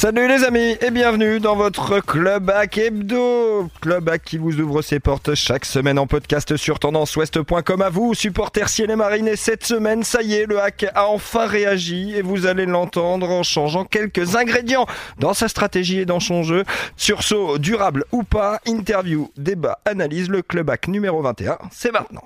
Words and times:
Salut 0.00 0.28
les 0.28 0.44
amis 0.44 0.78
et 0.80 0.90
bienvenue 0.90 1.40
dans 1.40 1.56
votre 1.56 2.00
Club 2.00 2.48
Hack 2.48 2.78
Hebdo. 2.78 3.68
Club 3.82 4.08
Hack 4.08 4.22
qui 4.22 4.38
vous 4.38 4.58
ouvre 4.58 4.80
ses 4.80 4.98
portes 4.98 5.34
chaque 5.34 5.66
semaine 5.66 5.98
en 5.98 6.06
podcast 6.06 6.56
sur 6.56 6.78
tendanceouest.com 6.78 7.82
à 7.82 7.90
vous, 7.90 8.14
supporters 8.14 8.70
ciel 8.70 8.90
et 8.90 8.96
marine. 8.96 9.28
Et 9.28 9.36
cette 9.36 9.62
semaine, 9.62 10.02
ça 10.02 10.22
y 10.22 10.36
est, 10.36 10.46
le 10.46 10.58
hack 10.58 10.86
a 10.94 11.08
enfin 11.08 11.44
réagi 11.44 12.14
et 12.16 12.22
vous 12.22 12.46
allez 12.46 12.64
l'entendre 12.64 13.28
en 13.28 13.42
changeant 13.42 13.84
quelques 13.84 14.36
ingrédients 14.36 14.86
dans 15.18 15.34
sa 15.34 15.48
stratégie 15.48 15.98
et 15.98 16.06
dans 16.06 16.18
son 16.18 16.44
jeu. 16.44 16.64
Sursaut 16.96 17.58
durable 17.58 18.06
ou 18.10 18.22
pas, 18.22 18.58
interview, 18.64 19.30
débat, 19.36 19.80
analyse, 19.84 20.30
le 20.30 20.40
Club 20.40 20.70
Hack 20.70 20.88
numéro 20.88 21.20
21, 21.20 21.58
c'est 21.70 21.92
maintenant. 21.92 22.24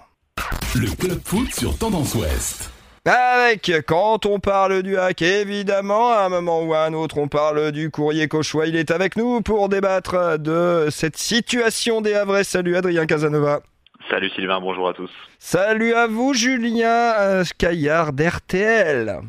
Le 0.76 0.86
Club 0.94 1.18
Foot 1.24 1.52
sur 1.52 1.76
Tendance 1.76 2.14
Ouest. 2.14 2.70
Avec, 3.06 3.70
quand 3.86 4.24
on 4.24 4.40
parle 4.40 4.82
du 4.82 4.96
hack, 4.96 5.20
évidemment, 5.20 6.10
à 6.10 6.24
un 6.24 6.30
moment 6.30 6.62
ou 6.62 6.72
à 6.72 6.86
un 6.86 6.94
autre, 6.94 7.18
on 7.18 7.28
parle 7.28 7.70
du 7.70 7.90
courrier 7.90 8.28
Cauchois. 8.28 8.66
Il 8.66 8.76
est 8.76 8.90
avec 8.90 9.16
nous 9.16 9.42
pour 9.42 9.68
débattre 9.68 10.38
de 10.38 10.86
cette 10.90 11.18
situation 11.18 12.00
des 12.00 12.14
Havrais. 12.14 12.44
Salut 12.44 12.76
Adrien 12.76 13.04
Casanova. 13.04 13.60
Salut 14.08 14.30
Sylvain, 14.30 14.58
bonjour 14.58 14.88
à 14.88 14.94
tous. 14.94 15.10
Salut 15.38 15.92
à 15.92 16.06
vous 16.06 16.32
Julien 16.32 17.12
euh, 17.18 17.44
Scaillard 17.44 18.14
d'RTL. 18.14 19.20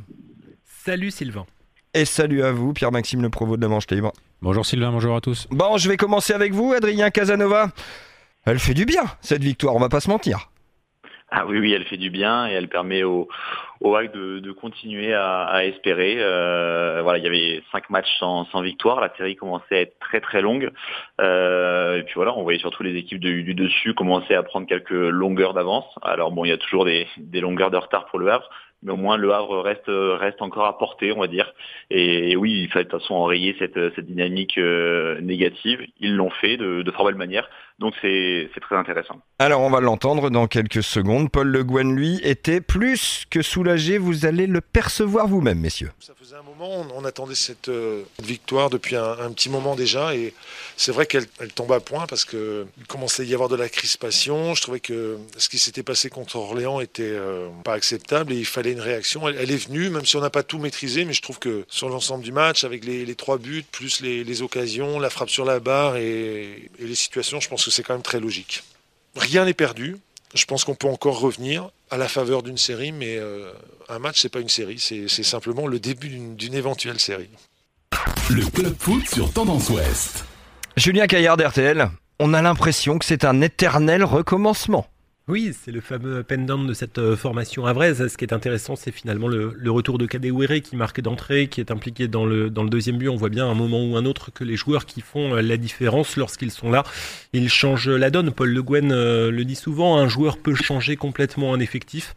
Salut 0.64 1.12
Sylvain. 1.12 1.46
Et 1.94 2.06
salut 2.06 2.44
à 2.44 2.54
vous 2.54 2.72
Pierre-Maxime 2.72 3.22
Le 3.22 3.30
Provost 3.30 3.60
de 3.60 3.66
la 3.66 3.70
Manche 3.70 3.92
Libre. 3.92 4.14
Bonjour 4.42 4.66
Sylvain, 4.66 4.94
bonjour 4.94 5.18
à 5.18 5.20
tous. 5.20 5.48
Bon, 5.52 5.78
je 5.78 5.90
vais 5.90 5.98
commencer 5.98 6.32
avec 6.32 6.54
vous 6.54 6.72
Adrien 6.72 7.10
Casanova. 7.10 7.72
Elle 8.46 8.60
fait 8.60 8.74
du 8.74 8.86
bien 8.86 9.04
cette 9.20 9.44
victoire, 9.44 9.76
on 9.76 9.80
va 9.80 9.90
pas 9.90 10.00
se 10.00 10.10
mentir. 10.10 10.50
Ah 11.38 11.46
oui, 11.46 11.60
oui, 11.60 11.74
elle 11.74 11.84
fait 11.84 11.98
du 11.98 12.10
bien 12.10 12.48
et 12.48 12.54
elle 12.54 12.70
permet 12.70 13.04
au, 13.04 13.28
au 13.82 13.94
hack 13.94 14.14
de, 14.14 14.40
de 14.40 14.52
continuer 14.54 15.14
à, 15.14 15.44
à 15.44 15.66
espérer. 15.66 16.16
Euh, 16.20 17.02
voilà, 17.04 17.18
il 17.20 17.26
y 17.26 17.28
avait 17.28 17.62
cinq 17.74 17.90
matchs 17.90 18.08
sans, 18.20 18.46
sans, 18.46 18.62
victoire. 18.62 19.02
La 19.02 19.14
série 19.18 19.36
commençait 19.36 19.76
à 19.76 19.82
être 19.82 20.00
très 20.00 20.22
très 20.22 20.42
longue. 20.42 20.72
Euh, 21.20 21.98
et 21.98 22.04
puis 22.04 22.14
voilà, 22.16 22.34
on 22.38 22.44
voyait 22.44 22.60
surtout 22.60 22.84
les 22.84 22.96
équipes 22.96 23.20
du, 23.20 23.44
du 23.44 23.54
dessus 23.54 23.94
commencer 23.94 24.34
à 24.34 24.44
prendre 24.44 24.66
quelques 24.66 24.92
longueurs 24.92 25.54
d'avance. 25.54 25.84
Alors 26.04 26.32
bon, 26.32 26.46
il 26.46 26.50
y 26.50 26.54
a 26.54 26.58
toujours 26.58 26.86
des, 26.86 27.06
des 27.18 27.42
longueurs 27.42 27.70
de 27.70 27.78
retard 27.78 28.06
pour 28.06 28.20
le 28.20 28.32
Havre, 28.32 28.50
mais 28.82 28.94
au 28.94 28.98
moins 28.98 29.18
le 29.18 29.34
Havre 29.34 29.60
reste 29.60 29.90
reste 29.90 30.42
encore 30.42 30.68
à 30.68 30.78
portée, 30.78 31.12
on 31.12 31.20
va 31.20 31.28
dire. 31.28 31.52
Et, 31.90 32.32
et 32.32 32.38
oui, 32.38 32.62
il 32.62 32.70
fallait 32.70 32.86
de 32.86 32.90
toute 32.90 33.02
façon 33.02 33.16
enrayer 33.16 33.58
cette, 33.60 33.94
cette 33.94 34.06
dynamique 34.06 34.58
euh, 34.58 35.20
négative. 35.20 35.86
Ils 36.00 36.16
l'ont 36.16 36.30
fait 36.30 36.56
de, 36.56 36.82
de 36.82 36.92
fort 36.92 37.08
belle 37.08 37.16
manière. 37.16 37.50
Donc 37.78 37.94
c'est 38.02 38.50
très 38.62 38.78
intéressant. 38.78 39.20
Alors 39.38 39.60
on 39.60 39.70
va 39.70 39.82
l'entendre 39.82 40.30
dans 40.30 40.48
quelques 40.48 40.82
secondes. 40.82 41.30
Paul 41.30 41.48
Le 41.48 41.64
Guen, 41.64 41.94
lui, 41.94 42.22
était 42.24 42.62
plus 42.62 43.26
que 43.30 43.42
soulagé. 43.42 43.98
Vous 43.98 44.26
allez 44.26 44.48
le 44.48 44.62
percevoir 44.62 45.28
vous-même, 45.28 45.60
messieurs. 45.60 45.92
Ça 46.00 46.14
faisait 46.18 46.38
un 46.38 46.42
moment, 46.42 46.86
on, 46.96 47.04
attendait 47.04 47.36
cette 47.36 47.68
euh, 47.68 48.04
victoire 48.24 48.70
depuis 48.70 48.96
un, 48.96 49.20
un, 49.20 49.32
petit 49.34 49.50
moment 49.50 49.76
déjà. 49.76 50.16
Et 50.16 50.34
c'est 50.78 50.94
vrai 50.94 51.06
qu'elle 51.06 51.28
tombe 51.54 51.74
à 51.74 51.82
point 51.82 52.08
parce 52.08 52.24
qu'il 52.24 52.66
commençait 52.88 53.24
à 53.24 53.26
y 53.26 53.34
avoir 53.34 53.50
de 53.50 53.58
la 53.58 53.68
crispation. 53.68 54.56
Je 54.56 54.62
trouvais 54.62 54.80
que 54.80 55.18
ce 55.38 55.50
qui 55.50 55.60
s'était 55.60 55.84
passé 55.84 56.10
contre 56.10 56.38
Orléans 56.38 56.80
était 56.80 57.04
euh, 57.04 57.50
pas 57.66 57.74
acceptable 57.74 58.32
et 58.32 58.38
il 58.38 58.46
fallait 58.46 58.72
une 58.72 58.80
réaction. 58.80 59.28
Elle, 59.28 59.36
elle 59.38 59.52
est 59.52 59.68
venue, 59.68 59.90
même 59.90 60.06
si 60.06 60.16
on 60.16 60.22
n'a 60.22 60.30
pas 60.30 60.44
tout 60.44 60.60
maîtrisé, 60.60 61.04
mais 61.04 61.14
je 61.14 61.22
trouve 61.22 61.40
que 61.40 61.66
sur 61.68 61.90
l'ensemble 61.90 62.24
du 62.24 62.32
match, 62.32 62.64
avec 62.64 62.86
les, 62.86 63.06
les, 63.06 63.16
trois 63.16 63.38
buts, 63.38 63.66
plus 63.70 64.00
les, 64.00 64.24
les, 64.24 64.42
occasions, 64.42 64.98
la 64.98 65.10
frappe 65.10 65.30
sur 65.30 65.44
la 65.44 65.60
barre 65.60 65.98
et, 65.98 66.70
et 66.80 66.86
les 66.86 66.96
situations, 66.96 67.42
je 67.42 67.50
pense 67.50 67.65
que 67.66 67.72
c'est 67.72 67.84
quand 67.84 67.94
même 67.94 68.02
très 68.02 68.20
logique. 68.20 68.64
Rien 69.16 69.46
n'est 69.46 69.54
perdu. 69.54 69.98
Je 70.34 70.46
pense 70.46 70.66
qu'on 70.66 70.76
peut 70.76 70.88
encore 70.88 71.20
revenir 71.20 71.70
à 71.90 71.98
la 71.98 72.08
faveur 72.08 72.44
d'une 72.44 72.58
série, 72.58 72.92
mais 72.92 73.18
euh, 73.18 73.52
un 73.88 74.00
match, 74.00 74.22
c'est 74.22 74.30
pas 74.30 74.40
une 74.40 74.50
série, 74.50 74.80
c'est 74.80 75.08
simplement 75.08 75.68
le 75.68 75.80
début 75.80 76.10
d'une 76.10 76.54
éventuelle 76.54 77.00
série. 77.00 77.30
Le 78.30 78.46
Club 78.50 78.76
Foot 78.80 79.08
sur 79.08 79.32
Tendance 79.32 79.70
Ouest. 79.70 80.26
Julien 80.76 81.08
Caillard 81.08 81.38
d'RTL, 81.38 81.90
on 82.20 82.34
a 82.34 82.42
l'impression 82.42 82.98
que 83.00 83.06
c'est 83.06 83.24
un 83.24 83.42
éternel 83.42 84.04
recommencement. 84.04 84.88
Oui, 85.28 85.56
c'est 85.60 85.72
le 85.72 85.82
fameux 85.82 86.22
pendant 86.22 86.64
de 86.64 86.74
cette 86.76 87.00
euh, 87.00 87.16
formation 87.16 87.66
havraise. 87.66 88.08
Ce 88.10 88.16
qui 88.16 88.24
est 88.24 88.32
intéressant, 88.32 88.76
c'est 88.76 88.92
finalement 88.92 89.28
le, 89.28 89.56
le, 89.58 89.72
retour 89.72 89.98
de 89.98 90.06
Kadewere 90.06 90.62
qui 90.62 90.76
marque 90.76 91.02
d'entrée, 91.02 91.48
qui 91.48 91.60
est 91.62 91.72
impliqué 91.72 92.08
dans 92.08 92.28
le, 92.28 92.52
dans 92.52 92.62
le 92.62 92.70
deuxième 92.70 93.00
but. 93.00 93.10
On 93.10 93.16
voit 93.16 93.30
bien 93.30 93.48
à 93.48 93.50
un 93.50 93.56
moment 93.56 93.84
ou 93.84 93.98
un 93.98 94.06
autre 94.06 94.32
que 94.32 94.44
les 94.44 94.56
joueurs 94.56 94.86
qui 94.86 95.02
font 95.02 95.34
euh, 95.34 95.42
la 95.42 95.58
différence 95.58 96.16
lorsqu'ils 96.16 96.52
sont 96.52 96.70
là, 96.70 96.84
ils 97.34 97.50
changent 97.50 97.90
la 97.90 98.12
donne. 98.12 98.30
Paul 98.30 98.52
Le 98.52 98.62
Guen 98.62 98.92
euh, 98.92 99.32
le 99.32 99.46
dit 99.46 99.56
souvent, 99.56 99.98
un 99.98 100.08
joueur 100.08 100.38
peut 100.38 100.54
changer 100.54 100.96
complètement 100.96 101.56
un 101.56 101.60
effectif. 101.60 102.14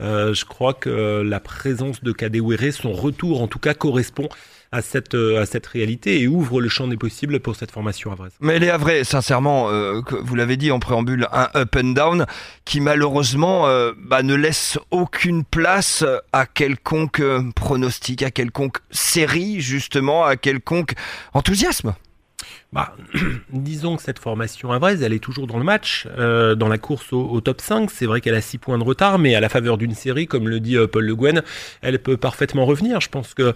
Euh, 0.00 0.32
je 0.32 0.44
crois 0.44 0.72
que 0.72 1.22
la 1.22 1.40
présence 1.40 2.04
de 2.04 2.12
Kadewere, 2.12 2.72
son 2.72 2.92
retour 2.92 3.42
en 3.42 3.48
tout 3.48 3.58
cas, 3.58 3.74
correspond 3.74 4.28
à 4.72 4.82
cette, 4.82 5.14
à 5.14 5.46
cette 5.46 5.66
réalité 5.66 6.20
et 6.20 6.28
ouvre 6.28 6.60
le 6.60 6.68
champ 6.68 6.88
des 6.88 6.96
possibles 6.96 7.40
pour 7.40 7.56
cette 7.56 7.70
formation 7.70 8.10
havraise. 8.10 8.32
Mais 8.40 8.58
les 8.58 8.70
Havrais, 8.70 9.04
sincèrement, 9.04 9.70
euh, 9.70 10.00
vous 10.22 10.34
l'avez 10.34 10.56
dit 10.56 10.70
en 10.70 10.80
préambule, 10.80 11.28
un 11.32 11.48
up 11.54 11.76
and 11.76 11.90
down 11.90 12.26
qui 12.64 12.80
malheureusement 12.80 13.68
euh, 13.68 13.92
bah, 13.96 14.22
ne 14.22 14.34
laisse 14.34 14.78
aucune 14.90 15.44
place 15.44 16.04
à 16.32 16.46
quelconque 16.46 17.20
euh, 17.20 17.42
pronostic, 17.54 18.22
à 18.22 18.30
quelconque 18.30 18.78
série 18.90 19.60
justement, 19.60 20.24
à 20.24 20.36
quelconque 20.36 20.94
enthousiasme. 21.34 21.94
Bah, 22.72 22.96
disons 23.52 23.96
que 23.96 24.02
cette 24.02 24.18
formation 24.18 24.72
havraise, 24.72 25.02
elle 25.02 25.12
est 25.12 25.18
toujours 25.18 25.46
dans 25.46 25.58
le 25.58 25.64
match, 25.64 26.08
euh, 26.18 26.54
dans 26.54 26.68
la 26.68 26.78
course 26.78 27.12
au, 27.12 27.20
au 27.28 27.40
top 27.42 27.60
5. 27.60 27.90
C'est 27.90 28.06
vrai 28.06 28.22
qu'elle 28.22 28.34
a 28.34 28.40
6 28.40 28.56
points 28.56 28.78
de 28.78 28.84
retard, 28.84 29.18
mais 29.18 29.34
à 29.34 29.40
la 29.40 29.50
faveur 29.50 29.76
d'une 29.76 29.94
série, 29.94 30.26
comme 30.26 30.48
le 30.48 30.58
dit 30.58 30.78
euh, 30.78 30.86
Paul 30.86 31.04
Le 31.04 31.14
Guen, 31.14 31.42
elle 31.82 31.98
peut 31.98 32.16
parfaitement 32.16 32.64
revenir. 32.64 33.00
Je 33.02 33.10
pense 33.10 33.34
que 33.34 33.52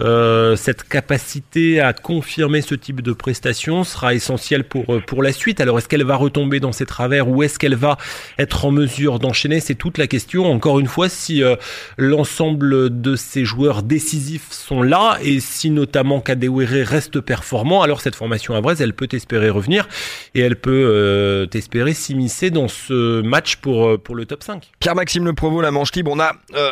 euh, 0.00 0.54
cette 0.56 0.84
capacité 0.84 1.80
à 1.80 1.94
confirmer 1.94 2.60
ce 2.60 2.74
type 2.74 3.00
de 3.00 3.12
prestation 3.12 3.84
sera 3.84 4.12
essentielle 4.12 4.64
pour, 4.64 4.94
euh, 4.94 5.00
pour 5.00 5.22
la 5.22 5.32
suite. 5.32 5.62
Alors, 5.62 5.78
est-ce 5.78 5.88
qu'elle 5.88 6.04
va 6.04 6.16
retomber 6.16 6.60
dans 6.60 6.72
ses 6.72 6.84
travers 6.84 7.28
ou 7.28 7.42
est-ce 7.42 7.58
qu'elle 7.58 7.74
va 7.74 7.96
être 8.38 8.66
en 8.66 8.70
mesure 8.70 9.18
d'enchaîner? 9.18 9.60
C'est 9.60 9.76
toute 9.76 9.96
la 9.96 10.06
question. 10.06 10.44
Encore 10.44 10.78
une 10.78 10.86
fois, 10.86 11.08
si 11.08 11.42
euh, 11.42 11.56
l'ensemble 11.96 13.00
de 13.00 13.16
ces 13.16 13.46
joueurs 13.46 13.82
décisifs 13.82 14.50
sont 14.50 14.82
là 14.82 15.18
et 15.22 15.40
si 15.40 15.70
notamment 15.70 16.20
Kadewere 16.20 16.86
reste 16.86 17.20
performant, 17.20 17.80
alors 17.82 18.02
cette 18.02 18.14
formation 18.14 18.57
elle 18.80 18.94
peut 18.94 19.08
espérer 19.12 19.50
revenir 19.50 19.88
et 20.34 20.40
elle 20.40 20.56
peut 20.56 20.84
euh, 20.86 21.46
espérer 21.54 21.94
s'immiscer 21.94 22.50
dans 22.50 22.68
ce 22.68 23.22
match 23.22 23.56
pour, 23.56 24.00
pour 24.00 24.14
le 24.14 24.26
top 24.26 24.42
5. 24.42 24.70
Pierre-Maxime 24.80 25.24
Le 25.24 25.32
Provost, 25.32 25.62
la 25.62 25.70
manche 25.70 25.94
libre, 25.94 26.10
on 26.12 26.20
a 26.20 26.32
euh, 26.54 26.70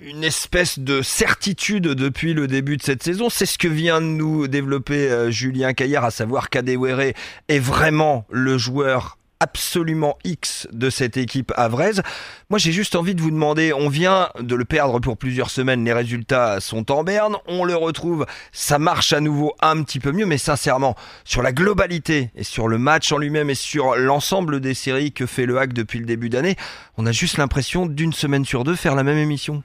une 0.00 0.24
espèce 0.24 0.78
de 0.78 1.02
certitude 1.02 1.84
depuis 1.84 2.34
le 2.34 2.46
début 2.46 2.76
de 2.76 2.82
cette 2.82 3.02
saison. 3.02 3.28
C'est 3.30 3.46
ce 3.46 3.58
que 3.58 3.68
vient 3.68 4.00
de 4.00 4.06
nous 4.06 4.48
développer 4.48 5.10
euh, 5.10 5.30
Julien 5.30 5.72
Caillard, 5.74 6.04
à 6.04 6.10
savoir 6.10 6.50
qu'Adewere 6.50 7.12
est 7.48 7.58
vraiment 7.58 8.26
le 8.30 8.58
joueur 8.58 9.17
absolument 9.40 10.18
X 10.24 10.68
de 10.72 10.90
cette 10.90 11.16
équipe 11.16 11.52
havraise. 11.56 12.02
Moi, 12.50 12.58
j'ai 12.58 12.72
juste 12.72 12.96
envie 12.96 13.14
de 13.14 13.20
vous 13.20 13.30
demander, 13.30 13.72
on 13.72 13.88
vient 13.88 14.30
de 14.40 14.54
le 14.54 14.64
perdre 14.64 14.98
pour 15.00 15.16
plusieurs 15.16 15.50
semaines, 15.50 15.84
les 15.84 15.92
résultats 15.92 16.60
sont 16.60 16.90
en 16.90 17.04
berne, 17.04 17.36
on 17.46 17.64
le 17.64 17.76
retrouve, 17.76 18.26
ça 18.52 18.78
marche 18.78 19.12
à 19.12 19.20
nouveau 19.20 19.54
un 19.60 19.82
petit 19.82 20.00
peu 20.00 20.12
mieux, 20.12 20.26
mais 20.26 20.38
sincèrement, 20.38 20.96
sur 21.24 21.42
la 21.42 21.52
globalité 21.52 22.30
et 22.34 22.44
sur 22.44 22.68
le 22.68 22.78
match 22.78 23.12
en 23.12 23.18
lui-même 23.18 23.50
et 23.50 23.54
sur 23.54 23.96
l'ensemble 23.96 24.60
des 24.60 24.74
séries 24.74 25.12
que 25.12 25.26
fait 25.26 25.46
le 25.46 25.58
hack 25.58 25.72
depuis 25.72 25.98
le 25.98 26.06
début 26.06 26.28
d'année, 26.28 26.56
on 26.96 27.06
a 27.06 27.12
juste 27.12 27.36
l'impression 27.36 27.86
d'une 27.86 28.12
semaine 28.12 28.44
sur 28.44 28.64
deux 28.64 28.76
faire 28.76 28.94
la 28.94 29.04
même 29.04 29.18
émission. 29.18 29.62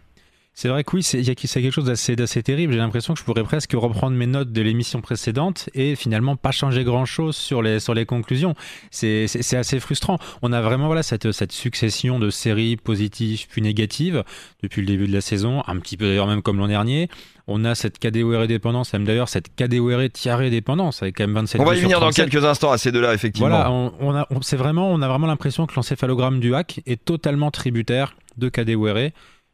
C'est 0.56 0.70
vrai 0.70 0.84
que 0.84 0.96
oui, 0.96 1.04
a 1.14 1.34
quelque 1.34 1.72
chose 1.72 1.86
d'assez 1.86 2.44
terrible. 2.44 2.74
J'ai 2.74 2.80
l'impression 2.80 3.16
que 3.16 3.20
je 3.20 3.26
pourrais 3.26 3.44
presque 3.44 3.72
reprendre 3.74 4.16
mes 4.16 4.28
notes 4.28 4.52
de 4.52 4.62
l'émission 4.62 5.02
précédente 5.02 5.68
et 5.74 5.96
finalement 5.96 6.36
pas 6.36 6.52
changer 6.52 6.84
grand-chose 6.84 7.36
sur 7.36 7.64
les, 7.64 7.80
sur 7.80 7.96
les 7.96 8.06
conclusions. 8.06 8.54
C'est 8.92 9.26
assez 9.54 9.80
frustrant. 9.80 10.20
On 10.44 10.54
a 10.54 10.62
vraiment 10.62 10.86
voilà, 10.86 11.02
cette, 11.02 11.32
cette 11.32 11.52
succession 11.52 12.20
de 12.20 12.30
séries 12.30 12.78
positives 12.78 13.48
puis 13.50 13.64
négatives 13.64 14.24
depuis 14.62 14.82
le 14.82 14.88
début 14.88 15.08
de 15.08 15.14
la 15.14 15.22
saison, 15.22 15.64
un 15.66 15.80
petit 15.80 15.98
peu 15.98 16.06
d'ailleurs 16.06 16.28
même 16.28 16.44
comme 16.44 16.60
l'an 16.60 16.68
dernier. 16.68 17.10
On 17.48 17.66
a 17.66 17.74
cette 17.74 17.98
KDOR 17.98 18.48
dépendance, 18.48 18.94
même 18.94 19.06
d'ailleurs 19.06 19.30
cette 19.30 19.54
KDOR 19.56 20.04
tiaré 20.14 20.52
dépendance 20.52 21.02
avec 21.02 21.18
quand 21.18 21.24
même 21.24 21.34
27 21.34 21.62
On 21.62 21.66
va 21.66 21.76
y 21.76 21.82
venir 21.82 22.00
dans 22.00 22.12
quelques 22.12 22.46
instants 22.46 22.72
à 22.72 22.78
ces 22.78 22.92
deux-là, 22.92 23.14
effectivement. 23.14 23.50
Voilà, 23.50 23.72
on, 23.72 23.92
on 24.00 24.16
a, 24.16 24.28
on, 24.30 24.42
c'est 24.42 24.56
vraiment, 24.56 24.92
on 24.92 25.02
a 25.02 25.08
vraiment 25.08 25.28
l'impression 25.28 25.66
que 25.66 25.74
l'encéphalogramme 25.76 26.40
du 26.40 26.54
hack 26.56 26.82
est 26.86 27.04
totalement 27.04 27.52
tributaire 27.52 28.16
de 28.38 28.50
KDOR 28.50 29.10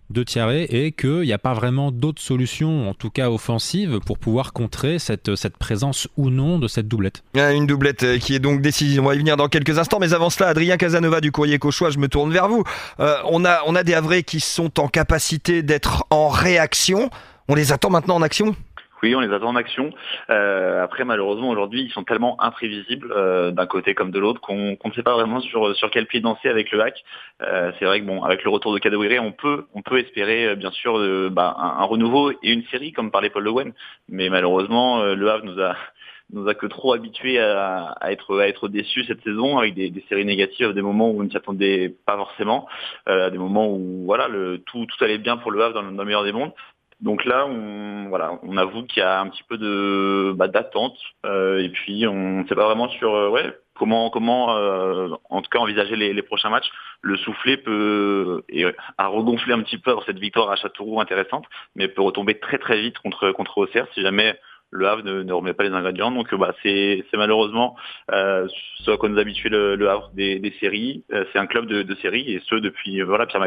de 0.10 0.24
Thierry 0.24 0.64
et 0.64 0.92
qu'il 0.92 1.22
n'y 1.22 1.34
a 1.34 1.38
pas 1.38 1.54
vraiment 1.54 1.92
d'autres 1.92 2.22
solutions, 2.22 2.90
en 2.90 2.94
tout 2.94 3.10
cas 3.10 3.30
offensives, 3.30 4.00
pour 4.06 4.18
pouvoir 4.18 4.54
contrer 4.54 5.00
cette, 5.00 5.36
cette 5.36 5.58
présence 5.58 6.08
ou 6.18 6.30
non 6.30 6.60
de 6.60 6.68
cette 6.68 6.88
doublette. 6.88 7.24
Une 7.36 7.68
doublette 7.68 8.20
qui 8.20 8.36
est 8.36 8.40
donc 8.40 8.62
décisive. 8.62 9.02
On 9.02 9.06
va 9.06 9.16
y 9.16 9.20
venir 9.20 9.38
dans 9.38 9.48
quelques 9.48 9.78
instants, 9.78 10.00
mais 10.00 10.14
avant 10.14 10.30
cela, 10.30 10.50
Adrien 10.50 10.78
Casanova 10.78 11.22
du 11.22 11.32
Courrier 11.32 11.60
Cauchois, 11.60 11.90
je 11.92 12.00
me 12.00 12.08
tourne 12.08 12.32
vers 12.32 12.48
vous. 12.48 12.64
Euh, 13.00 13.16
on, 13.26 13.46
a, 13.46 13.62
on 13.66 13.76
a 13.76 13.84
des 13.84 13.94
Havrais 13.94 14.24
qui 14.24 14.40
sont 14.40 14.80
en 14.80 14.88
capacité 14.88 15.64
d'être 15.64 16.06
en 16.10 16.30
réaction. 16.30 17.10
On 17.48 17.56
les 17.56 17.72
attend 17.72 17.90
maintenant 17.90 18.16
en 18.16 18.22
action? 18.22 18.56
Oui, 19.02 19.16
on 19.16 19.20
les 19.20 19.34
attend 19.34 19.50
en 19.50 19.56
action. 19.56 19.92
Euh, 20.30 20.84
après, 20.84 21.06
malheureusement, 21.06 21.50
aujourd'hui, 21.50 21.84
ils 21.84 21.92
sont 21.92 22.04
tellement 22.04 22.42
imprévisibles 22.42 23.12
euh, 23.16 23.52
d'un 23.52 23.66
côté 23.66 23.94
comme 23.94 24.12
de 24.12 24.20
l'autre 24.20 24.42
qu'on 24.42 24.78
ne 24.84 24.94
sait 24.94 25.04
pas 25.04 25.14
vraiment 25.14 25.40
sur, 25.40 25.76
sur 25.76 25.90
quel 25.90 26.06
pied 26.06 26.20
danser 26.20 26.50
avec 26.50 26.72
le 26.72 26.82
hack. 26.82 27.04
Euh, 27.42 27.72
c'est 27.80 27.86
vrai 27.86 28.02
que 28.02 28.06
bon, 28.06 28.24
avec 28.24 28.44
le 28.44 28.50
retour 28.50 28.74
de 28.74 28.80
Kadewere, 28.80 29.24
on 29.24 29.32
peut, 29.32 29.66
on 29.74 29.82
peut 29.82 30.00
espérer 30.00 30.56
bien 30.56 30.72
sûr 30.72 31.30
bah, 31.32 31.56
un, 31.58 31.84
renouveau 31.86 32.32
et 32.32 32.52
une 32.52 32.64
série 32.66 32.92
comme 32.92 33.12
parlait 33.12 33.30
Paul 33.30 33.44
Le. 33.44 33.74
Mais 34.10 34.30
malheureusement, 34.30 35.04
le 35.04 35.30
Havre 35.30 35.46
nous 35.46 35.62
a 35.62 35.76
nous 36.32 36.48
a 36.48 36.54
que 36.54 36.68
trop 36.68 36.94
habitués 36.94 37.40
à, 37.40 37.98
être 38.04 38.40
à 38.40 38.48
être 38.48 38.68
déçus 38.68 39.06
cette 39.06 39.24
saison 39.24 39.58
avec 39.58 39.74
des, 39.74 39.92
séries 40.10 40.26
négatives, 40.26 40.74
des 40.74 40.82
moments 40.82 41.10
où 41.10 41.20
on 41.20 41.24
ne 41.24 41.30
s'y 41.30 41.38
attendait 41.38 41.96
pas 42.06 42.18
forcément, 42.18 42.68
euh, 43.08 43.30
des 43.30 43.38
moments 43.38 43.72
où 43.72 44.06
voilà 44.06 44.28
le 44.28 44.60
tout 44.60 44.86
tout 44.86 45.04
allait 45.04 45.18
bien 45.18 45.38
pour 45.38 45.52
le 45.52 45.62
Havre 45.64 45.74
dans 45.74 45.82
le 45.82 46.06
meilleur 46.06 46.24
des 46.24 46.32
mondes. 46.32 46.54
Donc 47.02 47.24
là, 47.24 47.46
on, 47.46 48.10
voilà, 48.10 48.40
on 48.44 48.58
avoue 48.58 48.84
qu'il 48.84 49.02
y 49.02 49.06
a 49.06 49.22
un 49.22 49.30
petit 49.30 49.44
peu 49.44 49.58
de 49.58 50.34
bah, 50.36 50.50
d'attente 50.50 50.98
euh, 51.26 51.64
et 51.64 51.70
puis 51.70 52.06
on 52.06 52.42
ne 52.42 52.48
sait 52.48 52.56
pas 52.56 52.66
vraiment 52.66 52.90
sur 52.90 53.16
euh, 53.16 53.30
ouais 53.30 53.58
comment 53.74 54.10
comment 54.10 54.58
euh, 54.58 55.08
en 55.30 55.42
tout 55.42 55.50
cas 55.50 55.60
envisager 55.60 55.96
les, 55.96 56.22
prochains 56.22 56.50
matchs. 56.50 56.70
Le 57.02 57.16
soufflet 57.16 57.56
peut 57.56 58.44
et 58.50 58.66
a 58.98 59.08
regonflé 59.08 59.54
un 59.54 59.62
petit 59.62 59.78
peu 59.78 59.92
dans 59.92 60.02
cette 60.02 60.20
victoire 60.20 60.52
à 60.52 60.58
Châteauroux 60.58 61.00
intéressante, 61.00 61.46
mais 61.76 61.88
peut 61.88 62.02
retomber 62.02 62.38
très 62.38 62.58
très 62.58 62.82
vite 62.82 63.00
contre 63.00 63.32
contre 63.32 63.58
Auxerre 63.60 63.88
si 63.94 64.02
jamais 64.02 64.38
le 64.72 64.88
Havre 64.88 65.04
ne, 65.04 65.32
remet 65.32 65.54
pas 65.54 65.64
les 65.64 65.72
ingrédients. 65.72 66.12
Donc 66.12 66.34
bah, 66.36 66.54
c'est 66.64 67.04
malheureusement 67.14 67.76
euh, 68.12 68.48
ce 68.84 68.92
à 68.92 68.98
quoi 68.98 69.10
nous 69.10 69.18
habitué 69.18 69.50
le, 69.50 69.76
le 69.76 69.90
Havre 69.90 70.12
des, 70.14 70.40
des 70.40 70.54
séries. 70.60 71.04
Euh, 71.12 71.26
c'est 71.32 71.40
un 71.40 71.48
club 71.48 71.66
de, 71.66 71.82
de 71.84 71.96
séries 71.96 72.32
et 72.32 72.42
ce 72.46 72.56
depuis 72.56 73.02
voilà 73.02 73.26
Pierre 73.26 73.42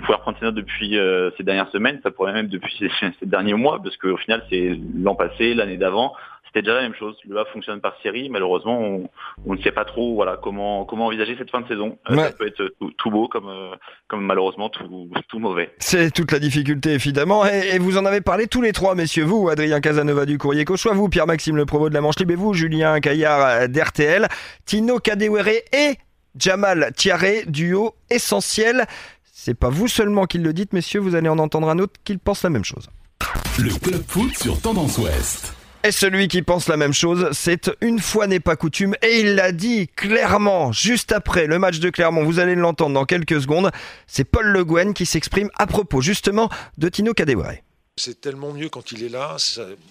pouvait 0.00 0.14
reprendre 0.14 0.38
ses 0.38 0.44
notes 0.44 0.54
depuis 0.54 0.98
euh, 0.98 1.30
ces 1.36 1.42
dernières 1.42 1.70
semaines, 1.70 2.00
ça 2.02 2.10
pourrait 2.10 2.32
même 2.32 2.48
depuis 2.48 2.76
ces, 2.78 2.90
ces 3.18 3.26
derniers 3.26 3.54
mois 3.54 3.80
parce 3.82 3.96
qu'au 3.96 4.16
final 4.16 4.44
c'est 4.50 4.78
l'an 4.94 5.14
passé, 5.14 5.54
l'année 5.54 5.76
d'avant, 5.76 6.14
c'était 6.52 6.62
déjà 6.62 6.74
la 6.74 6.82
même 6.82 6.94
chose. 6.94 7.16
Le 7.28 7.38
Havre 7.38 7.50
fonctionne 7.52 7.80
par 7.80 7.94
série. 8.02 8.28
Malheureusement, 8.28 8.80
on, 9.46 9.54
ne 9.54 9.62
sait 9.62 9.70
pas 9.70 9.84
trop 9.84 10.14
voilà 10.14 10.36
comment 10.42 10.84
comment 10.84 11.06
envisager 11.06 11.36
cette 11.38 11.50
fin 11.50 11.60
de 11.60 11.68
saison. 11.68 11.96
Euh, 12.10 12.16
ça 12.16 12.32
peut 12.32 12.48
être 12.48 12.74
tout, 12.98 13.10
beau 13.10 13.28
comme 13.28 13.48
euh, 13.48 13.70
comme 14.08 14.24
malheureusement 14.24 14.68
tout 14.68 15.08
tout 15.28 15.38
mauvais. 15.38 15.72
C'est 15.78 16.10
toute 16.10 16.32
la 16.32 16.40
difficulté 16.40 16.94
évidemment. 16.94 17.46
Et, 17.46 17.78
vous 17.78 17.98
en 17.98 18.04
avez 18.04 18.20
parlé 18.20 18.48
tous 18.48 18.62
les 18.62 18.72
trois, 18.72 18.96
messieurs. 18.96 19.24
Vous, 19.24 19.48
Adrien 19.48 19.80
Casanova 19.80 20.26
du 20.26 20.38
Courrier 20.38 20.64
Cauchois, 20.64 20.92
vous, 20.92 21.08
Pierre-Maxime 21.08 21.56
Le 21.56 21.66
Provo 21.66 21.88
de 21.88 21.94
la 21.94 22.00
Manche 22.00 22.18
Libre, 22.18 22.32
et 22.32 22.36
vous, 22.36 22.52
Julien 22.52 22.98
Caillard 22.98 23.46
euh, 23.46 23.66
d'RTL, 23.68 24.26
Tino 24.64 24.98
Kadewere 24.98 25.62
et 25.72 25.98
Jamal 26.36 26.92
Tiaré, 26.96 27.44
duo 27.46 27.94
essentiel. 28.10 28.86
C'est 29.32 29.54
pas 29.54 29.70
vous 29.70 29.86
seulement 29.86 30.26
qui 30.26 30.38
le 30.38 30.52
dites, 30.52 30.72
messieurs. 30.72 31.00
Vous 31.00 31.14
allez 31.14 31.28
en 31.28 31.38
entendre 31.38 31.68
un 31.68 31.78
autre 31.78 31.94
qui 32.04 32.16
pense 32.16 32.42
la 32.42 32.50
même 32.50 32.64
chose. 32.64 32.88
Le 33.58 33.78
club 33.78 34.02
foot 34.06 34.36
sur 34.36 34.60
Tendance 34.60 34.98
Ouest. 34.98 35.59
Et 35.82 35.92
celui 35.92 36.28
qui 36.28 36.42
pense 36.42 36.68
la 36.68 36.76
même 36.76 36.92
chose, 36.92 37.30
c'est 37.32 37.70
une 37.80 38.00
fois 38.00 38.26
n'est 38.26 38.38
pas 38.38 38.54
coutume, 38.54 38.94
et 39.00 39.20
il 39.20 39.34
l'a 39.34 39.50
dit 39.50 39.88
clairement 39.88 40.72
juste 40.72 41.10
après 41.10 41.46
le 41.46 41.58
match 41.58 41.78
de 41.78 41.88
Clermont, 41.88 42.22
vous 42.22 42.38
allez 42.38 42.54
l'entendre 42.54 42.92
dans 42.92 43.06
quelques 43.06 43.40
secondes, 43.40 43.70
c'est 44.06 44.24
Paul 44.24 44.46
Le 44.46 44.62
Guen 44.62 44.92
qui 44.92 45.06
s'exprime 45.06 45.48
à 45.56 45.66
propos 45.66 46.02
justement 46.02 46.50
de 46.76 46.90
Tino 46.90 47.14
Kadewere. 47.14 47.62
C'est 47.96 48.20
tellement 48.20 48.52
mieux 48.52 48.68
quand 48.68 48.92
il 48.92 49.04
est 49.04 49.08
là. 49.08 49.36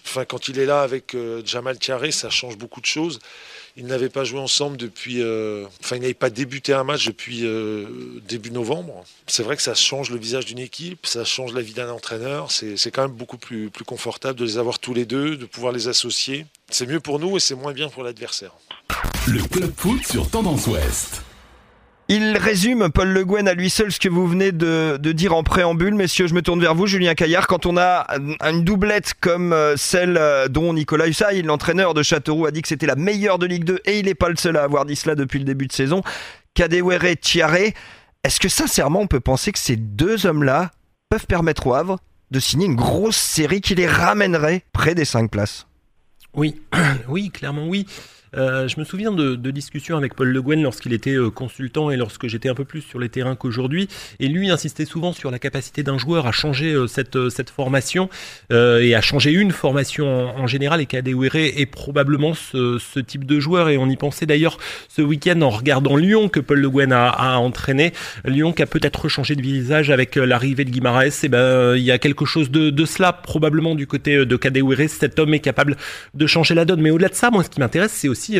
enfin, 0.05 0.25
quand 0.25 0.47
il 0.47 0.59
est 0.59 0.65
là 0.67 0.81
avec 0.81 1.15
euh, 1.15 1.41
Jamal 1.43 1.79
Tiaré, 1.79 2.11
ça 2.11 2.29
change 2.29 2.57
beaucoup 2.57 2.81
de 2.81 2.85
choses. 2.85 3.19
Ils 3.79 3.85
n'avaient 3.85 4.09
pas 4.09 4.25
joué 4.25 4.41
ensemble 4.41 4.75
depuis. 4.75 5.21
Euh, 5.21 5.65
enfin, 5.81 5.95
ils 5.95 6.01
n'avaient 6.01 6.13
pas 6.13 6.29
débuté 6.29 6.73
un 6.73 6.83
match 6.83 7.05
depuis 7.05 7.45
euh, 7.45 7.85
début 8.27 8.51
novembre. 8.51 9.05
C'est 9.25 9.41
vrai 9.41 9.55
que 9.55 9.61
ça 9.61 9.73
change 9.73 10.09
le 10.09 10.17
visage 10.17 10.45
d'une 10.45 10.59
équipe, 10.59 11.05
ça 11.05 11.23
change 11.23 11.53
la 11.53 11.61
vie 11.61 11.73
d'un 11.73 11.89
entraîneur. 11.89 12.51
C'est 12.51 12.91
quand 12.91 13.03
même 13.03 13.15
beaucoup 13.15 13.37
plus, 13.37 13.69
plus 13.69 13.85
confortable 13.85 14.37
de 14.37 14.43
les 14.43 14.57
avoir 14.57 14.79
tous 14.79 14.93
les 14.93 15.05
deux, 15.05 15.37
de 15.37 15.45
pouvoir 15.45 15.71
les 15.71 15.87
associer. 15.87 16.45
C'est 16.69 16.87
mieux 16.87 16.99
pour 16.99 17.19
nous 17.19 17.37
et 17.37 17.39
c'est 17.39 17.55
moins 17.55 17.71
bien 17.71 17.87
pour 17.87 18.03
l'adversaire. 18.03 18.51
Le 19.27 19.41
club 19.43 19.71
foot 19.77 20.05
sur 20.05 20.29
Tendance 20.29 20.67
Ouest. 20.67 21.21
Il 22.11 22.37
résume, 22.37 22.89
Paul 22.89 23.09
Le 23.09 23.23
Guen, 23.23 23.47
à 23.47 23.53
lui 23.53 23.69
seul 23.69 23.91
ce 23.91 23.99
que 23.99 24.09
vous 24.09 24.27
venez 24.27 24.51
de, 24.51 24.97
dire 24.97 25.35
en 25.35 25.43
préambule. 25.43 25.93
Messieurs, 25.93 26.25
je 26.25 26.33
me 26.33 26.41
tourne 26.41 26.59
vers 26.59 26.73
vous, 26.73 26.87
Julien 26.87 27.13
Caillard. 27.13 27.45
Quand 27.45 27.67
on 27.67 27.77
a 27.77 28.07
une 28.41 28.63
doublette 28.63 29.13
comme 29.21 29.53
euh, 29.53 29.77
celle 29.77 30.17
euh, 30.17 30.47
dont 30.47 30.73
Nicolas 30.73 31.07
Hussaï, 31.07 31.43
l'entraîneur 31.43 31.93
de 31.93 32.01
Châteauroux, 32.01 32.47
a 32.47 32.51
dit 32.51 32.63
que 32.63 32.67
c'était 32.67 32.87
la 32.87 32.95
meilleure 32.95 33.37
de 33.37 33.45
Ligue 33.45 33.63
2, 33.63 33.81
et 33.85 33.99
il 33.99 34.07
n'est 34.07 34.15
pas 34.15 34.29
le 34.29 34.37
seul 34.37 34.57
à 34.57 34.63
avoir 34.63 34.85
dit 34.85 34.95
cela 34.95 35.13
depuis 35.13 35.37
le 35.37 35.45
début 35.45 35.67
de 35.67 35.71
saison, 35.71 36.01
Kadewere 36.55 37.15
Thiaré, 37.21 37.75
est-ce 38.23 38.39
que 38.39 38.49
sincèrement 38.49 39.01
on 39.01 39.07
peut 39.07 39.19
penser 39.19 39.51
que 39.51 39.59
ces 39.59 39.75
deux 39.75 40.25
hommes-là 40.25 40.71
peuvent 41.09 41.27
permettre 41.27 41.67
au 41.67 41.75
Havre 41.75 41.99
de 42.31 42.39
signer 42.39 42.65
une 42.65 42.75
grosse 42.75 43.17
série 43.17 43.61
qui 43.61 43.75
les 43.75 43.87
ramènerait 43.87 44.63
près 44.73 44.95
des 44.95 45.05
cinq 45.05 45.29
places? 45.29 45.67
Oui, 46.33 46.59
oui, 47.07 47.29
clairement 47.29 47.67
oui. 47.67 47.85
Euh, 48.35 48.67
je 48.67 48.79
me 48.79 48.85
souviens 48.85 49.11
de, 49.11 49.35
discussions 49.49 49.97
avec 49.97 50.13
Paul 50.13 50.29
Le 50.29 50.41
Guen 50.41 50.61
lorsqu'il 50.61 50.93
était 50.93 51.15
euh, 51.15 51.31
consultant 51.31 51.89
et 51.89 51.97
lorsque 51.97 52.27
j'étais 52.27 52.49
un 52.49 52.53
peu 52.53 52.65
plus 52.65 52.81
sur 52.81 52.99
les 52.99 53.09
terrains 53.09 53.35
qu'aujourd'hui. 53.35 53.87
Et 54.19 54.27
lui 54.27 54.49
insistait 54.51 54.85
souvent 54.85 55.11
sur 55.11 55.31
la 55.31 55.39
capacité 55.39 55.81
d'un 55.81 55.97
joueur 55.97 56.27
à 56.27 56.31
changer 56.31 56.73
euh, 56.73 56.87
cette, 56.87 57.29
cette 57.29 57.49
formation 57.49 58.09
et 58.51 58.95
à 58.95 59.01
changer 59.01 59.31
une 59.31 59.51
formation 59.51 60.07
en, 60.07 60.47
général. 60.47 60.81
Et 60.81 60.85
Kadewere 60.85 61.35
est 61.35 61.65
probablement 61.65 62.33
ce, 62.33 62.99
type 62.99 63.25
de 63.25 63.39
joueur. 63.39 63.69
Et 63.69 63.77
on 63.77 63.87
y 63.87 63.95
pensait 63.95 64.25
d'ailleurs 64.25 64.57
ce 64.87 65.01
week-end 65.01 65.41
en 65.41 65.49
regardant 65.49 65.95
Lyon 65.95 66.29
que 66.29 66.39
Paul 66.39 66.59
Le 66.59 66.69
Guen 66.69 66.91
a, 66.91 67.37
entraîné. 67.37 67.93
Lyon 68.25 68.53
qui 68.53 68.61
a 68.61 68.65
peut-être 68.65 69.07
changé 69.07 69.35
de 69.35 69.41
visage 69.41 69.89
avec 69.89 70.15
l'arrivée 70.15 70.65
de 70.65 70.69
Guimaraes. 70.69 71.23
Et 71.23 71.29
ben, 71.29 71.75
il 71.75 71.83
y 71.83 71.91
a 71.91 71.97
quelque 71.97 72.25
chose 72.25 72.51
de, 72.51 72.69
de 72.69 72.85
cela 72.85 73.13
probablement 73.13 73.75
du 73.75 73.87
côté 73.87 74.25
de 74.25 74.35
Kadewere. 74.35 74.89
Cet 74.89 75.19
homme 75.19 75.33
est 75.33 75.39
capable 75.39 75.77
de 76.13 76.27
changer 76.27 76.55
la 76.55 76.65
donne. 76.65 76.81
Mais 76.81 76.91
au-delà 76.91 77.09
de 77.09 77.15
ça, 77.15 77.31
moi, 77.31 77.43
ce 77.43 77.49
qui 77.49 77.59
m'intéresse, 77.59 77.91
c'est 77.93 78.07
aussi 78.07 78.18
aussi 78.19 78.39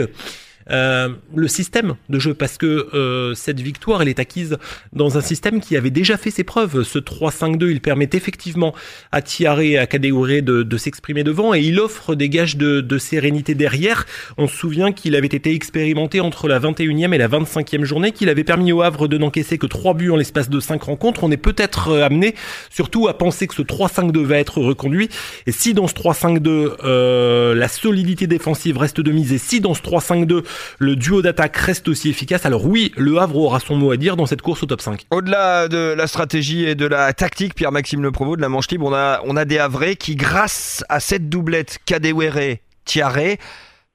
euh, 0.71 1.10
le 1.36 1.48
système 1.48 1.95
de 2.10 2.19
jeu 2.19 2.33
parce 2.33 2.57
que 2.57 2.89
euh, 2.94 3.33
cette 3.33 3.60
victoire 3.60 4.01
elle 4.01 4.07
est 4.07 4.19
acquise 4.19 4.57
dans 4.94 5.18
un 5.18 5.21
système 5.21 5.62
qui 5.62 5.75
avait 5.77 5.89
déjà 5.89 6.18
fait 6.18 6.31
ses 6.31 6.44
preuves. 6.44 6.83
Ce 6.83 7.00
3-5-2 7.00 7.69
il 7.69 7.81
permet 7.81 8.10
effectivement 8.13 8.74
à 9.12 9.21
Tiaré 9.21 9.71
et 9.71 9.77
à 9.77 9.88
Kadewere 9.88 10.42
de, 10.42 10.63
de 10.63 10.77
s'exprimer 10.77 11.24
devant 11.24 11.54
et 11.54 11.62
il 11.62 11.80
offre 11.80 12.16
des 12.16 12.30
gages 12.30 12.57
de, 12.57 12.81
de 12.81 12.98
sérénité 12.98 13.56
derrière. 13.56 14.06
On 14.38 14.48
se 14.48 14.56
souvient 14.56 14.92
qu'il 14.92 15.16
avait 15.16 15.27
été 15.27 15.54
expérimenté 15.54 16.19
entre 16.19 16.48
la 16.48 16.60
21e 16.60 17.13
et 17.13 17.18
la 17.18 17.27
25e 17.27 17.83
journée, 17.83 18.12
qu'il 18.12 18.30
avait 18.30 18.44
permis 18.44 18.71
au 18.71 18.81
Havre 18.81 19.07
de 19.07 19.18
n'encaisser 19.18 19.57
que 19.57 19.68
3 19.68 19.94
buts 19.94 20.12
en 20.12 20.16
l'espace 20.16 20.50
de 20.50 20.60
5 20.60 20.81
rencontres. 20.83 21.24
On 21.24 21.31
est 21.31 21.38
peut-être 21.38 21.89
euh, 21.89 22.06
amené 22.06 22.36
surtout 22.69 23.07
à 23.07 23.18
penser 23.18 23.48
que 23.48 23.56
ce 23.56 23.62
3-5-2 23.62 24.19
va 24.24 24.38
être 24.38 24.60
reconduit 24.60 25.10
et 25.45 25.51
si 25.51 25.74
dans 25.74 25.88
ce 25.88 25.94
3-5-2 25.94 26.75
euh, 26.83 27.56
la 27.56 27.68
solidité 27.68 28.27
défensive 28.27 28.77
reste 28.77 29.01
de 29.01 29.12
mise 29.12 29.33
et 29.33 29.38
si 29.38 29.62
dans 29.62 29.74
ce 29.74 29.81
3-5-2 29.81 30.44
le 30.77 30.95
duo 30.95 31.21
d'attaque 31.21 31.56
reste 31.57 31.88
aussi 31.88 32.09
efficace. 32.09 32.45
Alors 32.45 32.65
oui, 32.65 32.91
le 32.97 33.17
Havre 33.17 33.38
aura 33.38 33.59
son 33.59 33.75
mot 33.75 33.91
à 33.91 33.97
dire 33.97 34.15
dans 34.15 34.25
cette 34.25 34.41
course 34.41 34.63
au 34.63 34.65
top 34.65 34.81
5. 34.81 35.06
Au-delà 35.11 35.67
de 35.67 35.94
la 35.97 36.07
stratégie 36.07 36.65
et 36.65 36.75
de 36.75 36.85
la 36.85 37.13
tactique, 37.13 37.56
Pierre-Maxime 37.56 38.01
Le 38.01 38.11
Provost 38.11 38.38
de 38.38 38.41
la 38.41 38.50
Manche 38.50 38.69
Libre, 38.69 39.19
on 39.23 39.35
a, 39.35 39.45
des 39.45 39.57
Havrais 39.57 39.95
qui, 39.95 40.16
grâce 40.16 40.83
à 40.89 40.99
cette 40.99 41.30
doublette 41.30 41.80
Kadewere, 41.85 42.57
Tiaré, 42.85 43.39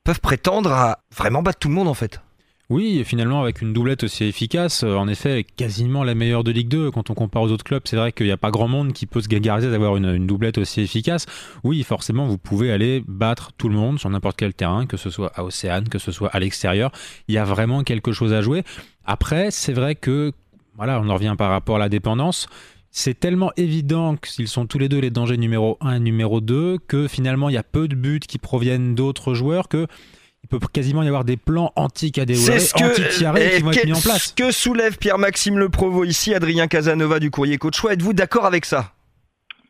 peuvent 0.04 0.20
prétendre 0.20 0.72
à 0.72 0.98
vraiment 1.14 1.42
battre 1.42 1.58
tout 1.58 1.68
le 1.68 1.74
monde 1.74 1.88
en 1.88 1.94
fait. 1.94 2.20
Oui, 2.70 3.04
finalement, 3.04 3.42
avec 3.42 3.60
une 3.60 3.74
doublette 3.74 4.04
aussi 4.04 4.24
efficace, 4.24 4.84
euh, 4.84 4.94
en 4.94 5.06
effet, 5.06 5.44
quasiment 5.56 6.02
la 6.02 6.14
meilleure 6.14 6.44
de 6.44 6.50
Ligue 6.50 6.68
2. 6.68 6.90
Quand 6.90 7.10
on 7.10 7.14
compare 7.14 7.42
aux 7.42 7.50
autres 7.50 7.64
clubs, 7.64 7.82
c'est 7.84 7.96
vrai 7.96 8.10
qu'il 8.10 8.24
n'y 8.24 8.32
a 8.32 8.38
pas 8.38 8.50
grand 8.50 8.68
monde 8.68 8.94
qui 8.94 9.04
peut 9.04 9.20
se 9.20 9.28
gargariser 9.28 9.70
d'avoir 9.70 9.98
une, 9.98 10.26
doublette 10.26 10.56
aussi 10.56 10.80
efficace. 10.80 11.26
Oui, 11.62 11.82
forcément, 11.82 12.26
vous 12.26 12.38
pouvez 12.38 12.72
aller 12.72 13.04
battre 13.06 13.52
tout 13.58 13.68
le 13.68 13.74
monde 13.74 13.98
sur 13.98 14.08
n'importe 14.08 14.38
quel 14.38 14.54
terrain, 14.54 14.86
que 14.86 14.96
ce 14.96 15.10
soit 15.10 15.30
à 15.34 15.44
Océane, 15.44 15.90
que 15.90 15.98
ce 15.98 16.10
soit 16.10 16.30
à 16.30 16.40
l'extérieur. 16.40 16.90
Il 17.28 17.34
y 17.34 17.38
a 17.38 17.44
vraiment 17.44 17.82
quelque 17.82 18.12
chose 18.12 18.32
à 18.32 18.40
jouer. 18.40 18.62
Après, 19.04 19.50
c'est 19.50 19.74
vrai 19.74 19.94
que, 19.94 20.32
voilà, 20.76 21.00
on 21.00 21.08
en 21.10 21.14
revient 21.14 21.34
par 21.36 21.50
rapport 21.50 21.76
à 21.76 21.80
la 21.80 21.90
dépendance 21.90 22.48
c'est 22.96 23.18
tellement 23.18 23.50
évident 23.56 24.14
qu'ils 24.14 24.46
sont 24.46 24.66
tous 24.66 24.78
les 24.78 24.88
deux 24.88 25.00
les 25.00 25.10
dangers 25.10 25.36
numéro 25.36 25.78
1 25.80 25.96
et 25.96 25.98
numéro 25.98 26.40
2 26.40 26.78
que 26.86 27.08
finalement 27.08 27.48
il 27.48 27.54
y 27.54 27.58
a 27.58 27.64
peu 27.64 27.88
de 27.88 27.96
buts 27.96 28.20
qui 28.20 28.38
proviennent 28.38 28.94
d'autres 28.94 29.34
joueurs 29.34 29.68
que 29.68 29.88
il 30.44 30.46
peut 30.46 30.58
quasiment 30.70 31.02
y 31.02 31.06
avoir 31.06 31.24
des 31.24 31.38
plans 31.38 31.72
anti-Kadewere, 31.74 32.60
anti-Tiaré 32.74 33.52
qui 33.56 33.62
vont 33.62 33.70
être 33.70 33.86
mis 33.86 33.94
en 33.94 34.00
place. 34.00 34.28
Ce 34.28 34.34
que 34.34 34.52
soulève 34.52 34.98
Pierre-Maxime 34.98 35.58
Le 35.58 35.70
Provo 35.70 36.04
ici, 36.04 36.34
Adrien 36.34 36.66
Casanova 36.66 37.18
du 37.18 37.30
Courrier 37.30 37.56
Coach. 37.56 37.82
Êtes-vous 37.82 38.12
d'accord 38.12 38.44
avec 38.44 38.66
ça? 38.66 38.92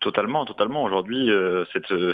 Totalement, 0.01 0.45
totalement. 0.45 0.83
Aujourd'hui, 0.83 1.31
euh, 1.31 1.65
cette 1.73 1.93
euh, 1.93 2.13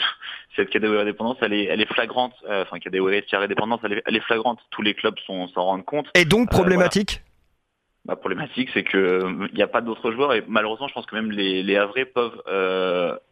cette 0.56 0.76
dépendance, 0.76 1.38
elle 1.40 1.54
est, 1.54 1.64
elle 1.64 1.80
est 1.80 1.90
flagrante. 1.90 2.34
Euh, 2.50 2.62
enfin, 2.62 2.78
Kadewere 2.78 3.22
Tiaré 3.26 3.48
dépendance, 3.48 3.80
elle 3.82 3.94
est, 3.94 4.02
elle 4.04 4.16
est, 4.16 4.20
flagrante. 4.20 4.58
Tous 4.70 4.82
les 4.82 4.92
clubs 4.92 5.16
s'en 5.26 5.46
rendent 5.54 5.86
compte. 5.86 6.08
Et 6.14 6.26
donc 6.26 6.50
problématique? 6.50 7.22
La 8.06 8.16
problématique, 8.16 8.68
c'est 8.74 8.84
que 8.84 9.48
il 9.50 9.54
n'y 9.54 9.62
a 9.62 9.68
pas 9.68 9.80
d'autres 9.80 10.12
joueurs 10.12 10.34
et 10.34 10.44
malheureusement, 10.46 10.88
je 10.88 10.92
pense 10.92 11.06
que 11.06 11.14
même 11.14 11.30
les, 11.30 11.62
les 11.62 11.76
Havrais 11.76 12.04
peuvent 12.04 12.42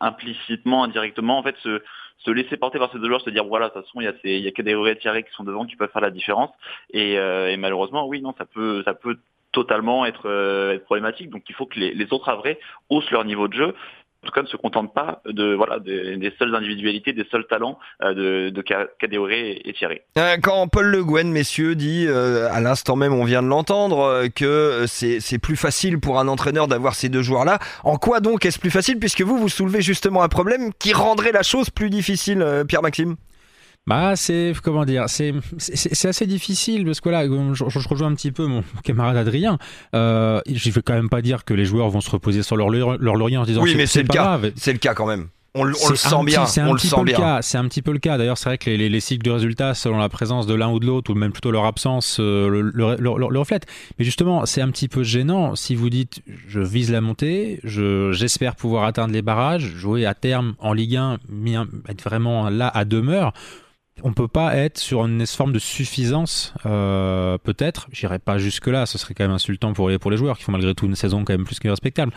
implicitement, 0.01 0.85
indirectement, 0.85 1.39
en 1.39 1.43
fait, 1.43 1.57
se 1.63 1.83
se 2.19 2.31
laisser 2.31 2.57
porter 2.57 2.79
par 2.79 2.91
ces 2.93 2.99
deux 2.99 3.07
joueurs, 3.09 3.21
se 3.21 3.31
dire 3.31 3.45
voilà, 3.45 3.69
de 3.69 3.75
toute 3.75 3.85
façon, 3.85 4.01
il 4.01 4.05
y 4.05 4.09
a, 4.09 4.13
ces, 4.23 4.31
il 4.31 4.41
y 4.41 4.49
a 4.49 4.53
que 4.53 4.63
des 4.63 4.97
Thierry 4.97 5.25
qui 5.25 5.31
sont 5.33 5.45
devant 5.45 5.67
qui 5.67 5.77
peuvent 5.77 5.91
faire 5.91 6.03
la 6.03 6.11
différence. 6.11 6.51
Et, 6.91 7.19
euh, 7.19 7.51
et, 7.51 7.57
malheureusement, 7.57 8.07
oui, 8.07 8.21
non, 8.21 8.35
ça 8.37 8.45
peut, 8.45 8.83
ça 8.85 8.95
peut 8.95 9.19
totalement 9.53 10.05
être, 10.05 10.29
euh, 10.29 10.79
problématique. 10.81 11.31
Donc 11.31 11.45
il 11.49 11.55
faut 11.55 11.67
que 11.67 11.79
les, 11.79 11.95
les 11.95 12.13
autres 12.13 12.29
avrais 12.29 12.59
haussent 12.91 13.11
leur 13.11 13.25
niveau 13.25 13.49
de 13.49 13.55
jeu. 13.55 13.75
Tout 14.29 14.35
cas 14.35 14.43
ne 14.43 14.47
se 14.47 14.57
contente 14.57 14.93
pas 14.93 15.23
de 15.27 15.55
voilà 15.55 15.79
des, 15.79 16.33
seules 16.39 16.55
individualités, 16.55 17.13
des 17.13 17.27
seuls 17.31 17.47
talents 17.47 17.79
de, 18.03 18.51
de 18.51 18.65
et, 19.31 19.73
Thierry. 19.73 20.01
Quand 20.43 20.69
Paul 20.69 20.87
Le 20.87 21.03
Guen, 21.03 21.31
messieurs, 21.31 21.75
dit 21.75 22.07
à 22.09 22.61
l'instant 22.61 22.97
même, 22.97 23.13
on 23.13 23.25
vient 23.25 23.43
de 23.43 23.49
l'entendre, 23.49 24.29
que 24.35 24.85
c'est 24.87 25.39
plus 25.39 25.57
facile 25.57 25.99
pour 25.99 26.19
un 26.19 26.29
entraîneur 26.29 26.69
d'avoir 26.69 26.95
ces 26.95 27.09
deux 27.09 27.23
joueurs-là. 27.23 27.59
En 27.85 27.97
quoi 27.97 28.21
donc 28.21 28.45
est-ce 28.45 28.59
plus 28.59 28.71
facile 28.71 28.99
puisque 28.99 29.23
vous 29.23 29.39
vous 29.39 29.49
soulevez 29.49 29.81
justement 29.81 30.23
un 30.23 30.29
problème 30.29 30.73
qui 30.79 30.93
rendrait 30.93 31.33
la 31.33 31.43
chose 31.43 31.71
plus 31.71 31.91
difficile, 31.91 32.45
Pierre 32.69 32.83
Maxime 32.83 33.17
bah, 33.89 34.17
c'est 34.17 34.53
comment 34.63 34.85
dire, 34.85 35.05
c'est 35.09 35.33
c'est 35.57 36.09
assez 36.09 36.27
difficile 36.27 36.85
parce 36.85 37.01
que 37.01 37.09
là, 37.09 37.25
je, 37.25 37.89
rejoins 37.89 38.09
un 38.09 38.15
petit 38.15 38.33
peu 38.33 38.45
mon 38.45 38.63
camarade 38.85 39.17
Adrien. 39.17 39.59
Euh, 39.95 40.43
je 40.47 40.71
vais 40.71 40.83
quand 40.83 40.93
même 40.93 41.09
pas 41.09 41.23
dire 41.23 41.47
que 41.47 41.55
les 41.55 41.65
joueurs 41.65 41.89
vont 41.89 42.03
se 42.03 42.11
reposer 42.11 42.43
sur 42.43 42.59
leur, 42.59 42.69
leur 42.69 43.17
laurier 43.17 43.39
en 43.39 43.45
se 43.45 43.49
disant 43.49 43.63
oui, 43.63 43.75
mais 43.77 43.87
c'est 43.87 44.03
le 44.03 44.09
cas. 44.09 44.39
C'est 44.57 44.75
le 44.75 44.79
cas 44.79 44.93
quand 44.93 45.07
même. 45.07 45.29
On, 45.55 45.65
le 45.65 45.73
sent 45.75 46.25
bien. 46.25 46.45
C'est 46.45 46.61
un, 46.61 46.75
petit 46.75 46.91
peu 46.91 47.03
le 47.03 47.13
cas. 47.13 47.41
C'est 47.41 47.57
un 47.57 47.65
petit 47.65 47.81
peu 47.81 47.93
le 47.93 47.99
cas. 47.99 48.19
D'ailleurs, 48.19 48.37
c'est 48.37 48.51
vrai 48.51 48.59
que 48.59 48.69
les, 48.69 48.91
les, 48.91 49.01
cycles 49.01 49.25
de 49.25 49.31
résultats, 49.31 49.73
selon 49.75 49.97
la 49.97 50.11
présence 50.11 50.47
de 50.47 50.55
l'un 50.55 50.71
ou 50.71 50.79
de 50.79 50.87
l'autre, 50.87 51.11
ou 51.11 51.15
même 51.15 51.33
plutôt 51.33 51.51
leur 51.51 51.65
absence, 51.65 52.19
euh, 52.21 52.49
le, 52.49 52.61
le, 52.61 52.97
le, 52.99 53.39
reflètent. 53.39 53.67
Mais 53.99 54.05
justement, 54.05 54.45
c'est 54.45 54.61
un 54.61 54.71
petit 54.71 54.89
peu 54.89 55.03
gênant 55.03 55.57
si 55.57 55.75
vous 55.75 55.89
dites 55.89 56.21
je 56.47 56.61
vise 56.61 56.93
la 56.93 57.01
montée, 57.01 57.61
j'espère 57.65 58.55
pouvoir 58.55 58.85
atteindre 58.85 59.15
les 59.15 59.23
barrages, 59.23 59.65
jouer 59.65 60.05
à 60.05 60.15
terme 60.15 60.55
en 60.59 60.75
Ligue 60.75 60.97
1, 60.97 61.19
être 61.89 62.05
vraiment 62.05 62.51
là 62.51 62.69
à 62.69 62.85
demeure 62.85 63.33
on 64.03 64.13
peut 64.13 64.29
pas 64.29 64.57
être 64.57 64.79
sur 64.79 65.05
une 65.05 65.27
forme 65.27 65.53
de 65.53 65.59
suffisance, 65.59 66.55
euh, 66.67 67.39
peut-être. 67.39 67.89
J'irai 67.93 68.19
pas 68.19 68.39
jusque-là, 68.39 68.87
ce 68.87 68.99
serait 68.99 69.15
quand 69.15 69.25
même 69.25 69.33
insultant 69.33 69.73
pour 69.73 69.89
les, 69.89 69.99
pour 69.99 70.11
les 70.11 70.17
joueurs 70.17 70.39
qui 70.39 70.45
font 70.45 70.53
malgré 70.53 70.75
tout 70.75 70.87
une 70.87 70.95
saison 70.95 71.25
quand 71.25 71.33
même 71.33 71.45
plus 71.45 71.59
que 71.59 71.69
respectable. 71.69 72.13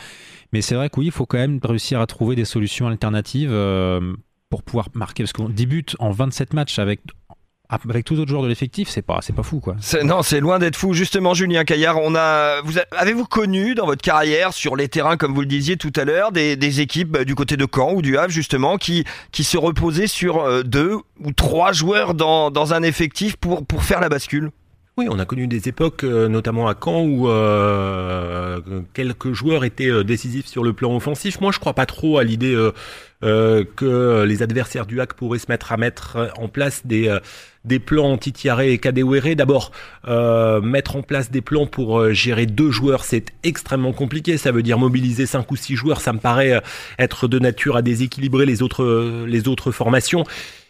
Mais 0.54 0.62
c'est 0.62 0.76
vrai 0.76 0.90
que 0.90 1.00
oui, 1.00 1.08
il 1.08 1.12
faut 1.12 1.26
quand 1.26 1.38
même 1.38 1.60
réussir 1.64 2.00
à 2.00 2.08
trouver 2.08 2.36
des 2.36 2.46
solutions 2.46 2.88
alternatives 2.88 3.52
euh, 3.52 4.14
pour 4.50 4.64
pouvoir 4.64 4.90
marquer. 4.94 5.24
Parce 5.24 5.34
qu'on 5.34 5.50
débute 5.50 5.96
en 6.00 6.12
27 6.12 6.54
matchs 6.54 6.80
avec 6.80 7.02
avec 7.90 8.06
tous 8.06 8.20
autres 8.20 8.30
joueurs 8.30 8.44
de 8.44 8.48
l'effectif, 8.48 8.90
c'est 8.90 9.02
pas, 9.02 9.20
c'est 9.22 9.36
pas 9.36 9.44
fou 9.44 9.60
quoi. 9.60 9.76
Non, 10.04 10.24
c'est 10.24 10.40
loin 10.40 10.60
d'être 10.60 10.76
fou. 10.76 10.94
Justement, 10.94 11.34
Julien 11.34 11.64
Caillard, 11.64 11.98
on 12.02 12.16
a, 12.16 12.62
vous 12.62 12.74
avez-vous 12.92 13.26
connu 13.26 13.76
dans 13.76 13.86
votre 13.86 14.02
carrière 14.02 14.54
sur 14.54 14.76
les 14.76 14.88
terrains, 14.88 15.18
comme 15.18 15.34
vous 15.34 15.42
le 15.42 15.48
disiez 15.48 15.78
tout 15.78 15.94
à 15.96 16.04
l'heure, 16.04 16.32
des, 16.32 16.82
équipes 16.82 17.10
bah, 17.10 17.26
du 17.26 17.36
côté 17.36 17.58
de 17.58 17.68
Caen 17.74 17.94
ou 17.94 18.02
du 18.02 18.18
Havre 18.18 18.32
justement 18.32 18.78
qui, 18.78 19.04
qui 19.32 19.44
se 19.44 19.58
reposaient 19.58 20.08
sur 20.08 20.42
euh, 20.42 20.64
deux 20.64 20.98
ou 21.20 21.32
trois 21.34 21.74
joueurs 21.74 22.14
dans, 22.14 22.50
dans 22.50 22.74
un 22.74 22.84
effectif 22.84 23.36
pour, 23.36 23.66
pour 23.66 23.84
faire 23.84 24.00
la 24.00 24.10
bascule? 24.10 24.52
Oui, 24.98 25.08
on 25.10 25.20
a 25.20 25.26
connu 25.26 25.48
des 25.48 25.70
époques, 25.70 26.04
euh, 26.04 26.28
notamment 26.28 26.68
à 26.68 26.76
Caen, 26.76 27.04
où 27.04 27.30
euh, 27.30 28.60
quelques 28.94 29.32
joueurs 29.32 29.64
étaient 29.64 29.90
euh, 29.90 30.04
décisifs 30.04 30.48
sur 30.48 30.66
le 30.66 30.74
plan 30.74 30.94
offensif. 30.94 31.40
Moi, 31.40 31.54
je 31.54 31.60
crois 31.60 31.74
pas 31.74 31.86
trop 31.86 32.18
à 32.18 32.26
l'idée 32.26 32.58
que 33.22 34.24
les 34.24 34.44
adversaires 34.44 34.86
du 34.86 35.00
hack 35.00 35.14
pourraient 35.14 35.40
se 35.40 35.46
mettre 35.48 35.72
à 35.72 35.78
mettre 35.78 36.32
en 36.38 36.48
place 36.48 36.86
des 36.86 37.16
des 37.64 37.78
plans 37.78 38.14
anti-Tiaré 38.14 38.74
et 38.74 38.80
Kadewere. 38.80 39.36
D'abord, 39.36 39.72
mettre 40.64 40.96
en 40.96 41.04
place 41.04 41.30
des 41.30 41.42
plans 41.42 41.68
pour 41.68 42.12
gérer 42.14 42.48
deux 42.48 42.72
joueurs, 42.72 43.04
c'est 43.04 43.28
extrêmement 43.44 43.94
compliqué. 43.94 44.38
Ça 44.38 44.52
veut 44.52 44.64
dire 44.64 44.80
mobiliser 44.80 45.28
cinq 45.28 45.52
ou 45.52 45.56
six 45.56 45.76
joueurs. 45.76 46.02
Ça 46.02 46.14
me 46.14 46.20
paraît 46.20 46.62
être 46.98 47.28
de 47.28 47.38
nature 47.38 47.76
à 47.76 47.84
déséquilibrer 47.84 48.48
les 48.48 48.64
autres 48.64 49.26
les 49.28 49.48
autres 49.48 49.72
formations. 49.72 50.26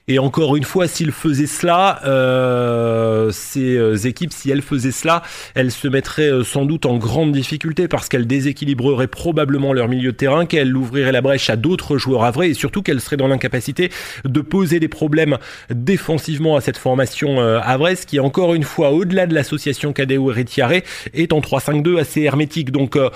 Et 0.08 0.20
encore 0.20 0.56
une 0.56 0.64
fois, 0.64 0.88
s'ils 0.88 1.12
faisaient 1.12 1.46
cela, 1.46 2.02
euh, 2.06 3.32
ces 3.32 3.78
euh, 3.78 3.96
équipes, 3.96 4.34
si 4.34 4.50
elles 4.50 4.62
faisaient 4.62 4.92
cela, 4.92 5.22
elles 5.56 5.72
se 5.72 5.88
mettraient 5.88 6.32
euh, 6.32 6.44
sans 6.44 6.66
doute 6.66 6.86
en 6.86 6.98
grande 6.98 7.32
difficulté 7.32 7.88
parce 7.88 8.10
qu'elles 8.10 8.28
déséquilibreraient 8.28 9.08
probablement 9.08 9.74
leur 9.74 9.88
milieu 9.88 10.12
de 10.12 10.18
terrain, 10.18 10.46
qu'elles 10.46 10.76
ouvriraient 10.76 11.12
la 11.12 11.22
brèche 11.22 11.50
à 11.50 11.56
d'autres 11.56 11.98
joueurs 11.98 12.24
à 12.24 12.32
vrai 12.32 12.50
et 12.50 12.54
surtout 12.54 12.82
qu'elles 12.82 13.02
seraient 13.02 13.18
dans 13.18 13.28
l'incapacité 13.28 13.92
de 14.26 14.42
poser 14.42 14.80
des 14.80 14.88
problèmes 14.88 15.38
défensivement 15.70 16.56
à 16.56 16.62
cette 16.62 16.78
formation 16.78 17.40
à 17.40 17.78
vrai, 17.78 17.96
ce 17.96 18.06
qui 18.06 18.20
encore 18.20 18.54
une 18.54 18.64
fois, 18.64 18.92
au-delà 18.92 19.28
de 19.28 19.34
l'association 19.34 19.94
Kadeo 19.94 20.32
et 20.32 20.84
est 21.14 21.34
en 21.34 21.40
3-5-2 21.40 22.00
assez 22.00 22.22
hermétique. 22.22 22.72
Donc 22.72 22.96
euh, 22.96 23.10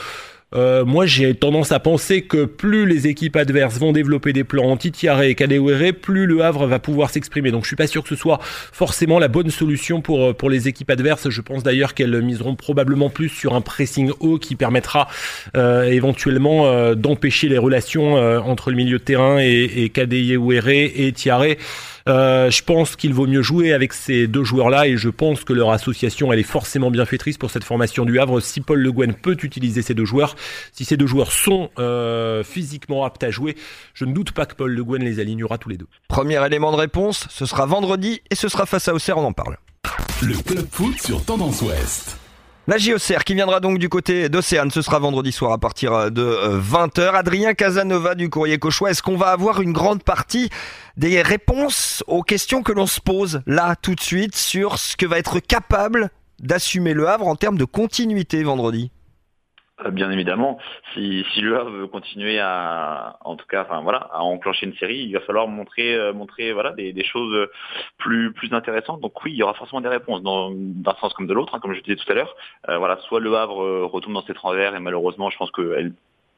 moi, 0.53 1.05
j'ai 1.05 1.33
tendance 1.35 1.71
à 1.71 1.79
penser 1.79 2.21
que 2.21 2.45
plus 2.45 2.85
les 2.85 3.07
équipes 3.07 3.35
adverses 3.35 3.77
vont 3.77 3.91
développer 3.91 4.31
des 4.31 4.43
plans 4.43 4.69
anti-Tiaré 4.71 5.29
et 5.29 5.35
Kadewere, 5.35 5.93
plus 5.93 6.25
le 6.25 6.43
Havre 6.43 6.65
va 6.65 6.79
pouvoir 6.79 7.09
s'exprimer. 7.09 7.51
Donc, 7.51 7.63
je 7.63 7.67
suis 7.67 7.75
pas 7.75 7.87
sûr 7.87 8.03
que 8.03 8.09
ce 8.09 8.15
soit 8.15 8.39
forcément 8.41 9.19
la 9.19 9.27
bonne 9.27 9.49
solution 9.49 10.01
pour 10.01 10.23
euh, 10.23 10.33
pour 10.33 10.49
les 10.49 10.67
équipes 10.67 10.89
adverses. 10.91 11.29
Je 11.29 11.41
pense 11.41 11.63
d'ailleurs 11.63 11.93
qu'elles 11.93 12.21
miseront 12.21 12.55
probablement 12.55 13.09
plus 13.09 13.29
sur 13.29 13.53
un 13.53 13.61
pressing 13.61 14.11
haut 14.19 14.37
qui 14.37 14.55
permettra 14.55 15.07
euh, 15.57 15.83
éventuellement 15.83 16.93
d'empêcher 16.95 17.49
les 17.49 17.57
relations 17.57 18.15
entre 18.15 18.69
le 18.69 18.75
milieu 18.77 18.99
de 18.99 19.03
terrain 19.03 19.39
et, 19.39 19.83
et 19.83 19.91
et 19.95 21.11
Tiaré. 21.13 21.57
Euh, 22.07 22.51
je 22.51 22.63
pense 22.63 22.95
qu'il 22.95 23.13
vaut 23.13 23.25
mieux 23.25 23.41
jouer 23.41 23.74
avec 23.74 23.93
ces 23.93 24.27
deux 24.27 24.43
joueurs-là 24.43 24.88
et 24.88 24.95
je 24.95 25.09
pense 25.09 25.43
que 25.43 25.53
leur 25.53 25.71
association, 25.71 26.31
elle 26.31 26.39
est 26.39 26.43
forcément 26.43 26.91
bienfaitrice 26.91 27.38
pour 27.38 27.50
cette 27.50 27.63
formation 27.63 28.05
du 28.05 28.19
Havre. 28.19 28.39
Si 28.39 28.62
Paul 28.62 28.79
Le 28.79 28.91
Guen 28.91 29.13
peut 29.13 29.38
utiliser 29.41 29.81
ces 29.81 29.95
deux 29.95 30.05
joueurs, 30.05 30.35
si 30.71 30.85
ces 30.85 30.97
deux 30.97 31.07
joueurs 31.07 31.31
sont 31.31 31.71
euh, 31.79 32.43
physiquement 32.43 33.05
aptes 33.05 33.24
à 33.24 33.31
jouer, 33.31 33.55
je 33.93 34.05
ne 34.05 34.13
doute 34.13 34.31
pas 34.31 34.45
que 34.45 34.53
Paul 34.53 34.71
Le 34.71 34.83
Guen 34.83 35.03
les 35.03 35.19
alignera 35.19 35.57
tous 35.57 35.69
les 35.69 35.77
deux. 35.77 35.88
Premier 36.07 36.45
élément 36.45 36.71
de 36.71 36.77
réponse, 36.77 37.27
ce 37.31 37.45
sera 37.45 37.65
vendredi 37.65 38.21
et 38.29 38.35
ce 38.35 38.50
sera 38.50 38.65
face 38.65 38.88
à 38.88 38.93
Auxerre, 38.93 39.17
on 39.17 39.25
en 39.25 39.33
parle. 39.33 39.57
Le 40.21 40.35
club 40.43 40.67
foot 40.71 41.00
sur 41.01 41.24
Tendance 41.25 41.62
Ouest. 41.63 42.17
La 42.67 42.79
JOCR 42.79 43.24
qui 43.24 43.36
viendra 43.36 43.60
donc 43.60 43.77
du 43.77 43.89
côté 43.89 44.27
d'Océane, 44.27 44.72
ce 44.72 44.81
sera 44.81 44.98
vendredi 44.98 45.31
soir 45.31 45.51
à 45.51 45.60
partir 45.60 46.10
de 46.10 46.60
20h. 46.60 47.00
Euh, 47.00 47.13
Adrien 47.13 47.53
Casanova 47.53 48.15
du 48.15 48.31
Courrier 48.31 48.57
Cauchois, 48.57 48.89
est-ce 48.89 49.03
qu'on 49.03 49.17
va 49.17 49.27
avoir 49.27 49.62
une 49.62 49.72
grande 49.72 50.01
partie 50.01 50.50
des 50.98 51.22
réponses 51.22 52.03
aux 52.07 52.24
questions 52.24 52.63
que 52.63 52.72
l'on 52.72 52.88
se 52.88 53.00
pose 53.00 53.43
là 53.45 53.75
tout 53.79 53.93
de 53.93 54.01
suite 54.01 54.36
sur 54.36 54.79
ce 54.79 54.98
que 54.98 55.05
va 55.05 55.19
être 55.19 55.39
capable 55.39 56.10
d'assumer 56.39 56.95
le 56.95 57.07
Havre 57.07 57.27
en 57.27 57.36
termes 57.36 57.60
de 57.60 57.65
continuité 57.65 58.41
vendredi? 58.41 58.89
euh, 58.89 58.94
Bien 59.91 60.10
évidemment, 60.10 60.58
si, 60.94 61.25
si 61.34 61.41
le 61.41 61.60
Havre 61.60 61.70
veut 61.70 61.88
continuer 61.88 62.39
à, 62.39 63.17
en 63.25 63.36
tout 63.36 63.46
cas, 63.46 63.63
enfin 63.63 63.82
voilà, 63.82 64.10
à 64.13 64.22
enclencher 64.22 64.67
une 64.67 64.75
série, 64.75 65.00
il 65.00 65.12
va 65.12 65.20
falloir 65.20 65.50
montrer, 65.50 65.94
euh, 65.96 66.13
montrer 66.13 66.53
voilà 66.53 66.72
des, 66.72 67.03
choses 67.03 67.50
plus 67.98 68.32
plus 68.32 68.53
intéressantes. 68.53 69.01
Donc 69.01 69.22
oui, 69.25 69.34
il 69.34 69.38
y 69.38 69.44
aura 69.44 69.53
forcément 69.53 69.82
des 69.82 69.89
réponses 69.89 70.24
d'un 70.24 70.96
sens 71.01 71.13
comme 71.13 71.27
de 71.27 71.34
l'autre, 71.34 71.53
hein, 71.55 71.60
comme 71.60 71.74
je 71.74 71.82
disais 71.82 71.98
tout 71.98 72.10
à 72.10 72.15
l'heure. 72.15 72.34
Euh, 72.70 72.77
voilà, 72.77 72.98
soit 73.10 73.20
le 73.20 73.36
Havre 73.36 73.84
retourne 73.84 74.13
dans 74.13 74.25
ses 74.25 74.34
travers 74.34 74.75
et 74.75 74.79
malheureusement, 74.79 75.29
je 75.29 75.38
pense 75.38 75.51
que 75.51 75.91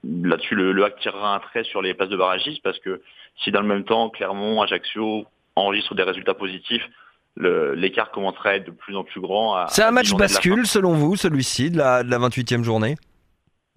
là-dessus 0.04 0.56
le, 0.56 0.72
le 0.72 0.86
Havre 0.86 0.96
tirera 0.96 1.36
un 1.36 1.40
trait 1.40 1.64
sur 1.64 1.84
les 1.84 1.94
places 1.94 2.10
de 2.10 2.18
barragistes 2.18 2.64
parce 2.64 2.80
que 2.80 3.04
si 3.44 3.52
dans 3.52 3.62
le 3.62 3.68
même 3.68 3.84
temps 3.84 4.10
Clermont, 4.10 4.64
Ajaccio 4.64 5.28
enregistrent 5.56 5.94
des 5.94 6.04
résultats 6.04 6.34
positifs, 6.34 6.90
l'écart 7.36 8.10
commencerait 8.10 8.50
à 8.50 8.56
être 8.56 8.66
de 8.66 8.72
plus 8.72 8.96
en 8.96 9.04
plus 9.04 9.22
grand. 9.22 9.68
C'est 9.68 9.84
un 9.84 9.92
match 9.92 10.12
bascule 10.16 10.66
selon 10.66 10.94
vous, 10.94 11.16
celui-ci 11.16 11.70
de 11.70 11.78
la, 11.78 12.02
de 12.02 12.10
la 12.10 12.18
28e 12.18 12.64
journée? 12.64 12.98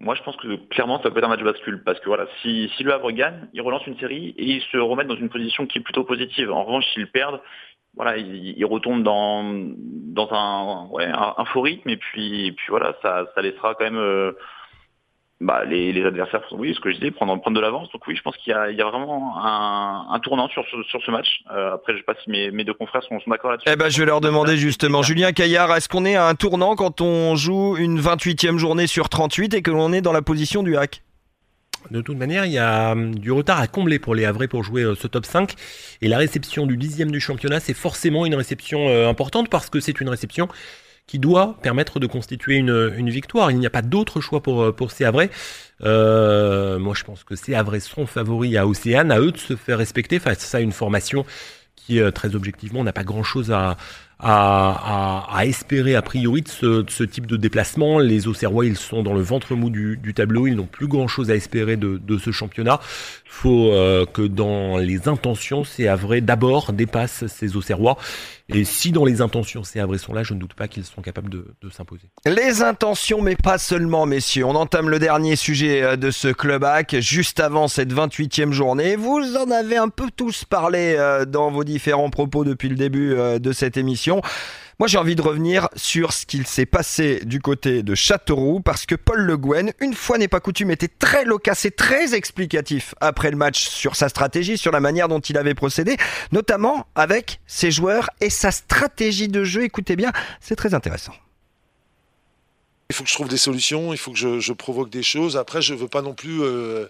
Moi, 0.00 0.14
je 0.14 0.22
pense 0.22 0.36
que 0.36 0.56
clairement, 0.70 1.00
ça 1.02 1.10
peut 1.10 1.18
être 1.18 1.26
un 1.26 1.28
match 1.28 1.42
bascule 1.42 1.82
parce 1.84 2.00
que 2.00 2.06
voilà, 2.06 2.26
si, 2.40 2.70
si 2.76 2.82
le 2.82 2.92
Havre 2.92 3.10
gagne, 3.12 3.48
il 3.52 3.60
relance 3.60 3.86
une 3.86 3.98
série 3.98 4.34
et 4.38 4.44
ils 4.44 4.62
se 4.62 4.78
remettent 4.78 5.08
dans 5.08 5.16
une 5.16 5.28
position 5.28 5.66
qui 5.66 5.78
est 5.78 5.82
plutôt 5.82 6.04
positive. 6.04 6.50
En 6.50 6.64
revanche, 6.64 6.86
s'ils 6.94 7.10
perdent, 7.10 7.40
voilà, 7.94 8.16
ils, 8.16 8.64
retombent 8.64 9.02
dans 9.02 9.44
dans 9.44 10.32
un 10.32 10.88
ouais 10.90 11.06
un, 11.06 11.44
faux 11.46 11.60
rythme 11.60 11.90
et 11.90 11.98
puis 11.98 12.52
puis 12.52 12.66
voilà, 12.68 12.96
ça 13.02 13.26
ça 13.34 13.42
laissera 13.42 13.74
quand 13.74 13.84
même 13.84 13.98
euh, 13.98 14.32
bah, 15.40 15.64
les, 15.64 15.92
les, 15.92 16.04
adversaires, 16.04 16.42
oui, 16.52 16.74
ce 16.74 16.80
que 16.80 16.90
je 16.90 16.96
disais, 16.96 17.10
prendre, 17.10 17.40
prendre 17.40 17.56
de 17.56 17.62
l'avance. 17.62 17.90
Donc 17.92 18.06
oui, 18.06 18.14
je 18.14 18.20
pense 18.20 18.36
qu'il 18.36 18.52
y, 18.52 18.74
y 18.76 18.82
a, 18.82 18.84
vraiment 18.84 19.38
un, 19.42 20.06
un 20.10 20.18
tournant 20.20 20.48
sur, 20.48 20.64
sur, 20.66 21.02
ce 21.02 21.10
match. 21.10 21.40
Euh, 21.50 21.74
après, 21.74 21.94
je 21.94 21.98
sais 21.98 22.04
pas 22.04 22.14
si 22.22 22.30
mes, 22.30 22.50
mes 22.50 22.64
deux 22.64 22.74
confrères 22.74 23.02
sont, 23.02 23.18
sont 23.20 23.30
d'accord 23.30 23.50
là-dessus. 23.50 23.68
Eh 23.72 23.76
ben, 23.76 23.88
je 23.88 23.98
vais 24.00 24.06
leur 24.06 24.20
demander 24.20 24.58
justement, 24.58 25.02
Julien 25.02 25.32
Caillard, 25.32 25.74
est-ce 25.74 25.88
qu'on 25.88 26.04
est 26.04 26.16
à 26.16 26.26
un 26.26 26.34
tournant 26.34 26.76
quand 26.76 27.00
on 27.00 27.36
joue 27.36 27.76
une 27.78 27.98
28e 27.98 28.58
journée 28.58 28.86
sur 28.86 29.08
38 29.08 29.54
et 29.54 29.62
que 29.62 29.70
l'on 29.70 29.94
est 29.94 30.02
dans 30.02 30.12
la 30.12 30.22
position 30.22 30.62
du 30.62 30.76
hack? 30.76 31.02
De 31.90 32.02
toute 32.02 32.18
manière, 32.18 32.44
il 32.44 32.52
y 32.52 32.58
a 32.58 32.92
hum, 32.92 33.14
du 33.14 33.32
retard 33.32 33.58
à 33.58 33.66
combler 33.66 33.98
pour 33.98 34.14
les 34.14 34.26
Havrais 34.26 34.48
pour 34.48 34.62
jouer 34.62 34.82
euh, 34.82 34.94
ce 34.94 35.06
top 35.06 35.24
5. 35.24 35.54
Et 36.02 36.08
la 36.08 36.18
réception 36.18 36.66
du 36.66 36.76
dixième 36.76 37.10
du 37.10 37.20
championnat, 37.20 37.60
c'est 37.60 37.74
forcément 37.74 38.26
une 38.26 38.34
réception 38.34 38.88
euh, 38.88 39.08
importante 39.08 39.48
parce 39.48 39.70
que 39.70 39.80
c'est 39.80 40.00
une 40.00 40.10
réception 40.10 40.48
qui 41.10 41.18
doit 41.18 41.56
permettre 41.60 41.98
de 41.98 42.06
constituer 42.06 42.54
une, 42.54 43.10
victoire. 43.10 43.50
Il 43.50 43.58
n'y 43.58 43.66
a 43.66 43.70
pas 43.70 43.82
d'autre 43.82 44.20
choix 44.20 44.40
pour, 44.40 44.72
pour 44.72 44.92
ces 44.92 45.04
Havrais. 45.04 45.28
Euh, 45.82 46.78
moi, 46.78 46.94
je 46.96 47.02
pense 47.02 47.24
que 47.24 47.34
ces 47.34 47.52
Havrais 47.52 47.80
seront 47.80 48.06
favoris 48.06 48.56
à 48.56 48.64
Océane, 48.64 49.10
à 49.10 49.18
eux 49.18 49.32
de 49.32 49.36
se 49.36 49.56
faire 49.56 49.78
respecter 49.78 50.20
face 50.20 50.54
à 50.54 50.60
une 50.60 50.70
formation 50.70 51.26
qui, 51.74 52.00
euh, 52.00 52.12
très 52.12 52.36
objectivement, 52.36 52.84
n'a 52.84 52.92
pas 52.92 53.02
grand-chose 53.02 53.50
à, 53.50 53.76
à, 54.22 55.42
espérer 55.44 55.94
a 55.94 56.02
priori 56.02 56.42
de 56.42 56.48
ce, 56.48 57.04
type 57.04 57.26
de 57.26 57.36
déplacement. 57.36 57.98
Les 57.98 58.28
Auxerrois, 58.28 58.66
ils 58.66 58.76
sont 58.76 59.02
dans 59.02 59.14
le 59.14 59.22
ventre 59.22 59.54
mou 59.54 59.70
du, 59.70 60.12
tableau, 60.14 60.46
ils 60.46 60.54
n'ont 60.54 60.66
plus 60.66 60.86
grand-chose 60.86 61.30
à 61.30 61.36
espérer 61.36 61.76
de, 61.76 62.18
ce 62.18 62.30
championnat. 62.30 62.80
Il 63.26 63.32
faut 63.32 63.72
euh, 63.72 64.04
que 64.06 64.22
dans 64.22 64.76
les 64.76 65.08
intentions, 65.08 65.64
c'est 65.64 65.86
vrai 65.94 66.20
d'abord 66.20 66.72
dépasse 66.72 67.26
ces 67.26 67.56
Auxerrois. 67.56 67.96
Et 68.52 68.64
si 68.64 68.90
dans 68.90 69.04
les 69.04 69.20
intentions 69.20 69.62
ces 69.62 69.80
sont 69.98 70.12
là, 70.12 70.24
je 70.24 70.34
ne 70.34 70.40
doute 70.40 70.54
pas 70.54 70.66
qu'ils 70.66 70.84
seront 70.84 71.02
capables 71.02 71.30
de, 71.30 71.46
de 71.62 71.70
s'imposer. 71.70 72.08
Les 72.26 72.62
intentions, 72.62 73.22
mais 73.22 73.36
pas 73.36 73.58
seulement, 73.58 74.06
messieurs. 74.06 74.44
On 74.44 74.56
entame 74.56 74.88
le 74.88 74.98
dernier 74.98 75.36
sujet 75.36 75.82
euh, 75.82 75.96
de 75.96 76.10
ce 76.10 76.28
club 76.28 76.64
hack 76.64 76.96
juste 76.98 77.38
avant 77.38 77.68
cette 77.68 77.92
28e 77.92 78.50
journée. 78.50 78.96
Vous 78.96 79.36
en 79.36 79.50
avez 79.50 79.76
un 79.76 79.88
peu 79.88 80.08
tous 80.14 80.44
parlé 80.44 80.96
euh, 80.98 81.24
dans 81.24 81.50
vos 81.50 81.62
différents 81.62 82.10
propos 82.10 82.44
depuis 82.44 82.68
le 82.68 82.74
début 82.74 83.14
de 83.14 83.52
cette 83.52 83.76
émission. 83.76 84.09
Moi, 84.80 84.88
j'ai 84.88 84.96
envie 84.96 85.14
de 85.14 85.20
revenir 85.20 85.68
sur 85.76 86.14
ce 86.14 86.24
qu'il 86.24 86.46
s'est 86.46 86.64
passé 86.64 87.20
du 87.26 87.38
côté 87.38 87.82
de 87.82 87.94
Châteauroux 87.94 88.60
parce 88.60 88.86
que 88.86 88.94
Paul 88.94 89.20
Le 89.20 89.36
Guen, 89.36 89.72
une 89.78 89.92
fois 89.92 90.16
n'est 90.16 90.26
pas 90.26 90.40
coutume, 90.40 90.70
était 90.70 90.88
très 90.88 91.26
loquace 91.26 91.66
et 91.66 91.70
très 91.70 92.14
explicatif 92.14 92.94
après 92.98 93.30
le 93.30 93.36
match 93.36 93.68
sur 93.68 93.94
sa 93.94 94.08
stratégie, 94.08 94.56
sur 94.56 94.72
la 94.72 94.80
manière 94.80 95.08
dont 95.08 95.20
il 95.20 95.36
avait 95.36 95.54
procédé, 95.54 95.98
notamment 96.32 96.86
avec 96.94 97.40
ses 97.46 97.70
joueurs 97.70 98.08
et 98.22 98.30
sa 98.30 98.52
stratégie 98.52 99.28
de 99.28 99.44
jeu. 99.44 99.64
Écoutez 99.64 99.96
bien, 99.96 100.12
c'est 100.40 100.56
très 100.56 100.72
intéressant. 100.72 101.12
Il 102.88 102.96
faut 102.96 103.04
que 103.04 103.10
je 103.10 103.14
trouve 103.14 103.28
des 103.28 103.36
solutions, 103.36 103.92
il 103.92 103.98
faut 103.98 104.12
que 104.12 104.40
je, 104.40 104.52
provoque 104.54 104.88
des 104.88 105.02
choses. 105.02 105.36
Après, 105.36 105.60
je 105.60 105.74
ne 105.74 105.78
veux 105.78 105.88
pas 105.88 106.00
non 106.00 106.14
plus 106.14 106.40
euh, 106.42 106.86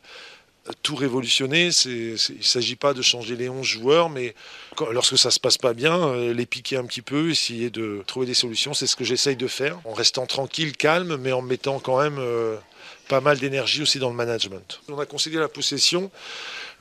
tout 0.82 0.94
révolutionner. 0.94 1.70
il 1.86 2.12
ne 2.12 2.42
s'agit 2.42 2.76
pas 2.76 2.94
de 2.94 3.02
changer 3.02 3.36
les 3.36 3.48
11 3.48 3.64
joueurs, 3.66 4.10
mais 4.10 4.34
lorsque 4.92 5.18
ça 5.18 5.30
se 5.30 5.40
passe 5.40 5.58
pas 5.58 5.74
bien, 5.74 6.08
euh, 6.08 6.34
les 6.34 6.46
piquer 6.46 6.76
un 6.76 6.84
petit 6.84 7.02
peu, 7.02 7.30
essayer 7.30 7.70
de 7.70 8.02
trouver 8.06 8.26
des 8.26 8.34
solutions. 8.34 8.74
C'est 8.74 8.86
ce 8.86 8.96
que 8.96 9.04
j'essaye 9.04 9.36
de 9.36 9.46
faire, 9.46 9.78
en 9.84 9.92
restant 9.92 10.26
tranquille, 10.26 10.76
calme, 10.76 11.16
mais 11.16 11.32
en 11.32 11.42
mettant 11.42 11.78
quand 11.80 12.00
même 12.00 12.18
euh, 12.18 12.56
pas 13.08 13.20
mal 13.20 13.38
d'énergie 13.38 13.82
aussi 13.82 13.98
dans 13.98 14.10
le 14.10 14.16
management. 14.16 14.80
On 14.88 14.98
a 14.98 15.06
concédé 15.06 15.38
la 15.38 15.48
possession 15.48 16.10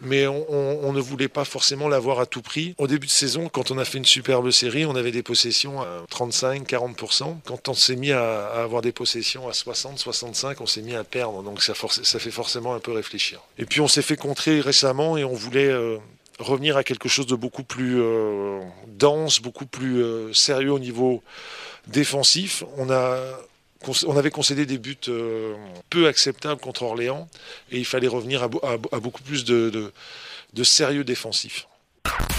mais 0.01 0.27
on, 0.27 0.93
ne 0.93 0.99
voulait 0.99 1.27
pas 1.27 1.45
forcément 1.45 1.87
l'avoir 1.87 2.19
à 2.19 2.25
tout 2.25 2.41
prix. 2.41 2.75
Au 2.77 2.87
début 2.87 3.07
de 3.07 3.11
saison, 3.11 3.49
quand 3.49 3.71
on 3.71 3.77
a 3.77 3.85
fait 3.85 3.97
une 3.97 4.05
superbe 4.05 4.49
série, 4.51 4.85
on 4.85 4.95
avait 4.95 5.11
des 5.11 5.23
possessions 5.23 5.81
à 5.81 6.05
35-40%. 6.11 7.37
Quand 7.45 7.67
on 7.69 7.73
s'est 7.73 7.95
mis 7.95 8.11
à, 8.11 8.47
avoir 8.47 8.81
des 8.81 8.91
possessions 8.91 9.47
à 9.47 9.51
60-65, 9.51 10.55
on 10.59 10.65
s'est 10.65 10.81
mis 10.81 10.95
à 10.95 11.03
perdre. 11.03 11.43
Donc 11.43 11.61
ça, 11.61 11.73
fait 11.73 12.31
forcément 12.31 12.73
un 12.73 12.79
peu 12.79 12.91
réfléchir. 12.91 13.41
Et 13.57 13.65
puis 13.65 13.81
on 13.81 13.87
s'est 13.87 14.01
fait 14.01 14.17
contrer 14.17 14.61
récemment 14.61 15.17
et 15.17 15.23
on 15.23 15.33
voulait... 15.33 15.69
Euh, 15.69 15.97
revenir 16.39 16.77
à 16.77 16.83
quelque 16.83 17.09
chose 17.09 17.27
de 17.27 17.35
beaucoup 17.35 17.63
plus 17.63 17.99
euh, 17.99 18.61
dense, 18.87 19.41
beaucoup 19.41 19.65
plus 19.65 20.01
euh, 20.01 20.33
sérieux 20.33 20.71
au 20.71 20.79
niveau 20.79 21.21
défensif. 21.87 22.63
On 22.77 22.89
a 22.89 23.17
on 24.05 24.17
avait 24.17 24.31
concédé 24.31 24.65
des 24.65 24.77
buts 24.77 24.97
euh, 25.07 25.55
peu 25.89 26.07
acceptables 26.07 26.59
contre 26.59 26.83
Orléans 26.83 27.27
et 27.71 27.77
il 27.77 27.85
fallait 27.85 28.07
revenir 28.07 28.43
à, 28.43 28.99
beaucoup 28.99 29.23
plus 29.23 29.45
de, 29.45 29.91
sérieux 30.63 31.03
défensif. 31.03 31.67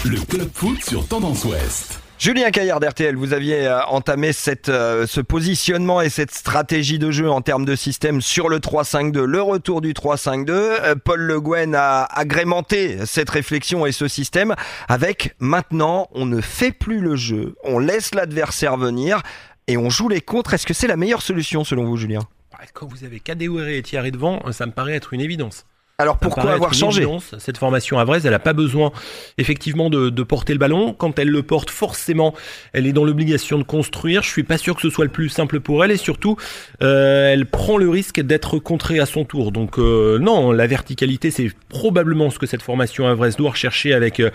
Le 0.05 0.19
club 0.19 0.49
foot 0.53 0.83
sur 0.83 1.07
Tendance 1.07 1.45
Ouest. 1.45 1.99
Julien 2.17 2.51
Caillard 2.51 2.79
d'RTL, 2.79 3.15
vous 3.15 3.33
aviez 3.33 3.65
euh, 3.65 3.83
entamé 3.85 4.31
cette, 4.31 4.69
euh, 4.69 5.07
ce 5.07 5.21
positionnement 5.21 6.01
et 6.01 6.09
cette 6.09 6.29
stratégie 6.29 6.99
de 6.99 7.09
jeu 7.09 7.31
en 7.31 7.41
termes 7.41 7.65
de 7.65 7.75
système 7.75 8.21
sur 8.21 8.47
le 8.47 8.59
3-5-2, 8.59 9.23
le 9.23 9.41
retour 9.41 9.81
du 9.81 9.93
3-5-2. 9.93 10.99
Paul 11.03 11.19
Le 11.19 11.41
Guen 11.41 11.73
a 11.73 12.03
agrémenté 12.03 12.99
cette 13.07 13.31
réflexion 13.31 13.87
et 13.87 13.91
ce 13.91 14.07
système 14.07 14.53
avec 14.87 15.33
maintenant 15.39 16.09
on 16.11 16.27
ne 16.27 16.41
fait 16.41 16.71
plus 16.71 16.99
le 16.99 17.15
jeu, 17.15 17.55
on 17.63 17.79
laisse 17.79 18.13
l'adversaire 18.13 18.77
venir 18.77 19.23
et 19.71 19.77
on 19.77 19.89
joue 19.89 20.09
les 20.09 20.21
contres. 20.21 20.53
Est-ce 20.53 20.67
que 20.67 20.73
c'est 20.73 20.87
la 20.87 20.97
meilleure 20.97 21.21
solution 21.21 21.63
selon 21.63 21.85
vous, 21.85 21.95
Julien? 21.97 22.21
Bah, 22.51 22.59
Quand 22.73 22.87
vous 22.87 23.03
avez 23.05 23.19
Kadewere 23.19 23.69
et 23.69 23.81
Thierry 23.81 24.11
devant, 24.11 24.51
ça 24.51 24.65
me 24.65 24.71
paraît 24.71 24.93
être 24.93 25.13
une 25.13 25.21
évidence. 25.21 25.65
Alors 26.01 26.17
pourquoi 26.17 26.53
avoir 26.53 26.73
changé 26.73 27.05
Cette 27.37 27.59
formation 27.59 27.99
à 27.99 28.05
Vraise, 28.05 28.25
elle 28.25 28.31
n'a 28.31 28.39
pas 28.39 28.53
besoin 28.53 28.91
effectivement 29.37 29.89
de, 29.91 30.23
porter 30.23 30.53
le 30.53 30.59
ballon. 30.59 30.93
Quand 30.93 31.19
elle 31.19 31.29
le 31.29 31.43
porte, 31.43 31.69
forcément, 31.69 32.33
elle 32.73 32.87
est 32.87 32.91
dans 32.91 33.03
l'obligation 33.03 33.59
de 33.59 33.63
construire. 33.63 34.23
Je 34.23 34.29
suis 34.29 34.43
pas 34.43 34.57
sûr 34.57 34.75
que 34.75 34.81
ce 34.81 34.89
soit 34.89 35.05
le 35.05 35.11
plus 35.11 35.29
simple 35.29 35.59
pour 35.59 35.83
elle 35.85 35.91
et 35.91 35.97
surtout, 35.97 36.37
euh, 36.81 37.31
elle 37.31 37.45
prend 37.45 37.77
le 37.77 37.89
risque 37.89 38.19
d'être 38.19 38.57
contrée 38.57 38.99
à 38.99 39.05
son 39.05 39.25
tour. 39.25 39.51
Donc 39.51 39.77
euh, 39.77 40.17
non, 40.17 40.51
la 40.51 40.65
verticalité, 40.65 41.29
c'est 41.29 41.51
probablement 41.69 42.31
ce 42.31 42.39
que 42.39 42.47
cette 42.47 42.63
formation 42.63 43.07
à 43.07 43.13
Vraise 43.13 43.35
doit 43.35 43.51
rechercher 43.51 43.93
avec 43.93 44.19
euh, 44.19 44.31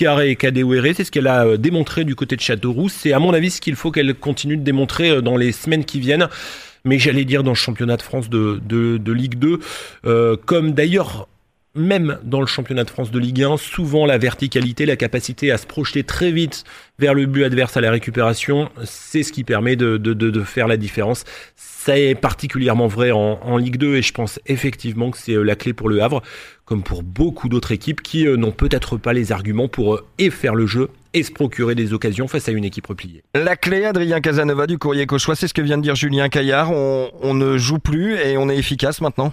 et 0.00 0.36
Kadewere. 0.36 0.94
C'est 0.94 1.04
ce 1.04 1.10
qu'elle 1.10 1.26
a 1.26 1.44
euh, 1.44 1.56
démontré 1.56 2.04
du 2.04 2.14
côté 2.14 2.36
de 2.36 2.40
Châteauroux. 2.40 2.88
C'est 2.88 3.12
à 3.12 3.18
mon 3.18 3.34
avis 3.34 3.50
ce 3.50 3.60
qu'il 3.60 3.74
faut 3.74 3.90
qu'elle 3.90 4.14
continue 4.14 4.56
de 4.56 4.62
démontrer 4.62 5.20
dans 5.20 5.36
les 5.36 5.50
semaines 5.50 5.84
qui 5.84 5.98
viennent 5.98 6.28
mais 6.88 6.98
j'allais 6.98 7.24
dire 7.24 7.44
dans 7.44 7.52
le 7.52 7.56
championnat 7.56 7.96
de 7.96 8.02
France 8.02 8.28
de, 8.30 9.12
Ligue 9.12 9.38
2, 9.38 9.60
euh, 10.06 10.36
comme 10.44 10.72
d'ailleurs 10.72 11.28
même 11.74 12.18
dans 12.24 12.40
le 12.40 12.46
championnat 12.46 12.82
de 12.82 12.90
France 12.90 13.10
de 13.10 13.18
Ligue 13.18 13.42
1, 13.42 13.56
souvent 13.56 14.04
la 14.04 14.18
verticalité, 14.18 14.84
la 14.84 14.96
capacité 14.96 15.52
à 15.52 15.58
se 15.58 15.66
projeter 15.66 16.02
très 16.02 16.32
vite 16.32 16.64
vers 16.98 17.14
le 17.14 17.26
but 17.26 17.44
adverse 17.44 17.76
à 17.76 17.80
la 17.80 17.90
récupération, 17.90 18.70
c'est 18.84 19.22
ce 19.22 19.32
qui 19.32 19.44
permet 19.44 19.76
de, 19.76 20.42
faire 20.42 20.66
la 20.66 20.76
différence. 20.76 21.24
Ça 21.54 21.98
est 21.98 22.14
particulièrement 22.14 22.88
vrai 22.88 23.12
en, 23.12 23.38
en, 23.42 23.56
Ligue 23.58 23.76
2 23.76 23.96
et 23.96 24.02
je 24.02 24.12
pense 24.12 24.40
effectivement 24.46 25.10
que 25.10 25.18
c'est 25.18 25.34
euh, 25.34 25.42
la 25.42 25.54
clé 25.54 25.72
pour 25.72 25.88
le 25.88 26.02
Havre, 26.02 26.22
comme 26.64 26.82
pour 26.82 27.02
beaucoup 27.02 27.48
d'autres 27.48 27.72
équipes 27.72 28.02
qui 28.02 28.26
euh, 28.26 28.36
n'ont 28.36 28.50
peut-être 28.50 28.96
pas 28.96 29.12
les 29.12 29.30
arguments 29.30 29.68
pour 29.68 30.00
et 30.18 30.30
faire 30.30 30.54
le 30.54 30.66
jeu 30.66 30.90
et 31.14 31.22
se 31.22 31.32
procurer 31.32 31.74
des 31.74 31.92
occasions 31.92 32.28
face 32.28 32.48
à 32.48 32.52
une 32.52 32.64
équipe 32.64 32.86
repliée. 32.86 33.22
La 33.34 33.56
clé, 33.56 33.84
Adrien 33.84 34.20
Casanova 34.20 34.66
du 34.66 34.78
Courrier 34.78 35.06
Cauchois, 35.06 35.34
c'est 35.34 35.48
ce 35.48 35.54
que 35.54 35.62
vient 35.62 35.78
de 35.78 35.82
dire 35.82 35.94
Julien 35.94 36.28
Caillard. 36.28 36.70
On, 36.72 37.34
ne 37.34 37.56
joue 37.56 37.78
plus 37.78 38.16
et 38.16 38.36
on 38.36 38.48
est 38.48 38.56
efficace 38.56 39.00
maintenant 39.00 39.32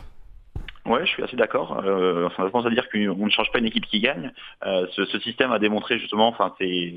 Ouais, 0.86 1.04
je 1.04 1.10
suis 1.10 1.24
assez 1.24 1.36
d'accord. 1.36 1.82
Euh, 1.84 2.30
ça 2.38 2.44
veut 2.44 2.70
dire 2.70 2.88
qu'on 2.92 3.26
ne 3.26 3.32
change 3.32 3.52
pas 3.52 3.58
une 3.58 3.66
équipe 3.66 3.88
qui 3.88 4.00
gagne. 4.00 4.32
Euh, 4.66 4.86
ce, 4.96 5.20
système 5.20 5.52
a 5.52 5.58
démontré 5.58 5.98
justement, 5.98 6.28
enfin, 6.28 6.54
c'est 6.60 6.94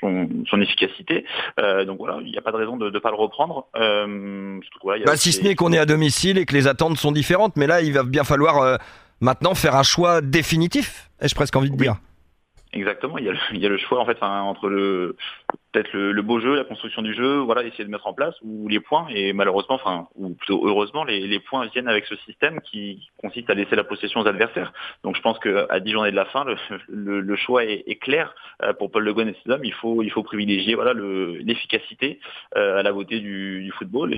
son, 0.00 0.60
efficacité. 0.60 1.24
Euh, 1.58 1.86
donc 1.86 1.98
voilà, 1.98 2.18
il 2.22 2.30
n'y 2.30 2.36
a 2.36 2.42
pas 2.42 2.52
de 2.52 2.56
raison 2.56 2.76
de 2.76 2.90
ne 2.90 2.98
pas 2.98 3.10
le 3.10 3.16
reprendre. 3.16 3.66
Euh, 3.76 4.60
bah, 4.84 5.16
si 5.16 5.32
ce 5.32 5.42
n'est 5.42 5.54
qu'on 5.54 5.72
est 5.72 5.78
à 5.78 5.86
domicile 5.86 6.36
et 6.36 6.44
que 6.44 6.54
les 6.54 6.66
attentes 6.66 6.98
sont 6.98 7.12
différentes, 7.12 7.56
mais 7.56 7.66
là, 7.66 7.80
il 7.80 7.94
va 7.94 8.02
bien 8.02 8.24
falloir 8.24 8.78
maintenant 9.20 9.54
faire 9.54 9.74
un 9.74 9.82
choix 9.82 10.20
définitif. 10.20 11.08
Ai-je 11.22 11.34
presque 11.34 11.56
envie 11.56 11.70
de 11.70 11.76
dire. 11.76 11.96
Exactement, 12.74 13.16
il 13.16 13.24
y, 13.24 13.28
a 13.28 13.32
le, 13.32 13.38
il 13.52 13.58
y 13.58 13.66
a 13.66 13.68
le 13.68 13.78
choix 13.78 13.98
en 13.98 14.04
fait 14.04 14.22
entre 14.22 14.68
le 14.68 15.16
peut-être 15.72 15.92
le, 15.92 16.22
beau 16.22 16.38
jeu, 16.40 16.54
la 16.54 16.64
construction 16.64 17.02
du 17.02 17.14
jeu, 17.14 17.38
voilà, 17.38 17.62
essayer 17.62 17.84
de 17.84 17.90
mettre 17.90 18.06
en 18.06 18.12
place 18.12 18.34
ou 18.42 18.68
les 18.68 18.80
points 18.80 19.06
et 19.10 19.32
malheureusement, 19.32 19.74
enfin 19.74 20.08
ou 20.16 20.34
plutôt 20.34 20.66
heureusement, 20.66 21.04
les, 21.04 21.26
les, 21.26 21.40
points 21.40 21.66
viennent 21.66 21.88
avec 21.88 22.04
ce 22.06 22.16
système 22.16 22.60
qui 22.60 23.08
consiste 23.18 23.48
à 23.48 23.54
laisser 23.54 23.76
la 23.76 23.84
possession 23.84 24.20
aux 24.20 24.26
adversaires. 24.26 24.72
Donc 25.02 25.16
je 25.16 25.22
pense 25.22 25.38
qu'à 25.38 25.80
10 25.80 25.92
journées 25.92 26.10
de 26.10 26.16
la 26.16 26.26
fin, 26.26 26.44
le, 26.88 27.20
le, 27.20 27.36
choix 27.36 27.64
est, 27.64 27.84
est, 27.86 27.96
clair 27.96 28.34
euh, 28.62 28.72
pour 28.74 28.90
Paul 28.90 29.04
Le 29.04 29.14
Guen 29.14 29.28
et 29.28 29.36
ses 29.44 29.50
hommes. 29.50 29.64
Il 29.64 29.74
faut 29.74 30.02
il 30.02 30.10
faut 30.10 30.22
privilégier 30.22 30.74
voilà 30.74 30.92
l'efficacité 30.94 32.20
euh, 32.56 32.78
à 32.78 32.82
la 32.82 32.92
beauté 32.92 33.20
du, 33.20 33.62
du 33.62 33.70
football 33.72 34.14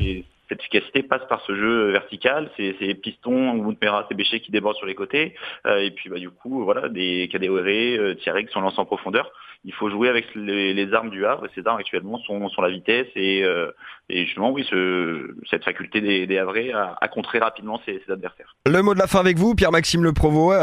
cette 0.50 0.60
efficacité 0.60 1.02
passe 1.04 1.22
par 1.28 1.40
ce 1.46 1.54
jeu 1.54 1.92
vertical, 1.92 2.50
ces, 2.56 2.74
ces 2.80 2.94
pistons, 2.94 3.54
Woodmera, 3.56 4.04
ces 4.08 4.16
béchés 4.16 4.40
qui 4.40 4.50
débordent 4.50 4.76
sur 4.76 4.86
les 4.86 4.96
côtés, 4.96 5.34
euh, 5.66 5.78
et 5.78 5.92
puis 5.92 6.10
bah, 6.10 6.18
du 6.18 6.28
coup, 6.28 6.64
voilà, 6.64 6.88
des 6.88 7.30
KDOR, 7.32 7.60
euh, 7.60 8.14
Thierry 8.16 8.46
qui 8.46 8.52
sont 8.52 8.60
lancés 8.60 8.80
en 8.80 8.84
profondeur. 8.84 9.30
Il 9.64 9.74
faut 9.74 9.90
jouer 9.90 10.08
avec 10.08 10.34
les, 10.34 10.92
armes 10.92 11.10
du 11.10 11.24
Havre, 11.24 11.46
et 11.46 11.50
ces 11.54 11.66
armes 11.66 11.78
actuellement 11.78 12.18
sont, 12.20 12.50
la 12.62 12.70
vitesse 12.70 13.06
et, 13.14 13.44
euh, 13.44 13.70
justement, 14.08 14.50
oui, 14.50 14.66
ce, 14.68 15.34
cette 15.50 15.64
faculté 15.64 16.00
des, 16.00 16.26
des 16.26 16.38
à, 16.38 17.08
contrer 17.08 17.38
rapidement 17.38 17.80
ses, 17.84 18.02
adversaires. 18.08 18.56
Le 18.66 18.82
mot 18.82 18.94
de 18.94 18.98
la 18.98 19.06
fin 19.06 19.20
avec 19.20 19.38
vous, 19.38 19.54
Pierre-Maxime 19.54 20.02
Le 20.02 20.12
Provost. 20.12 20.58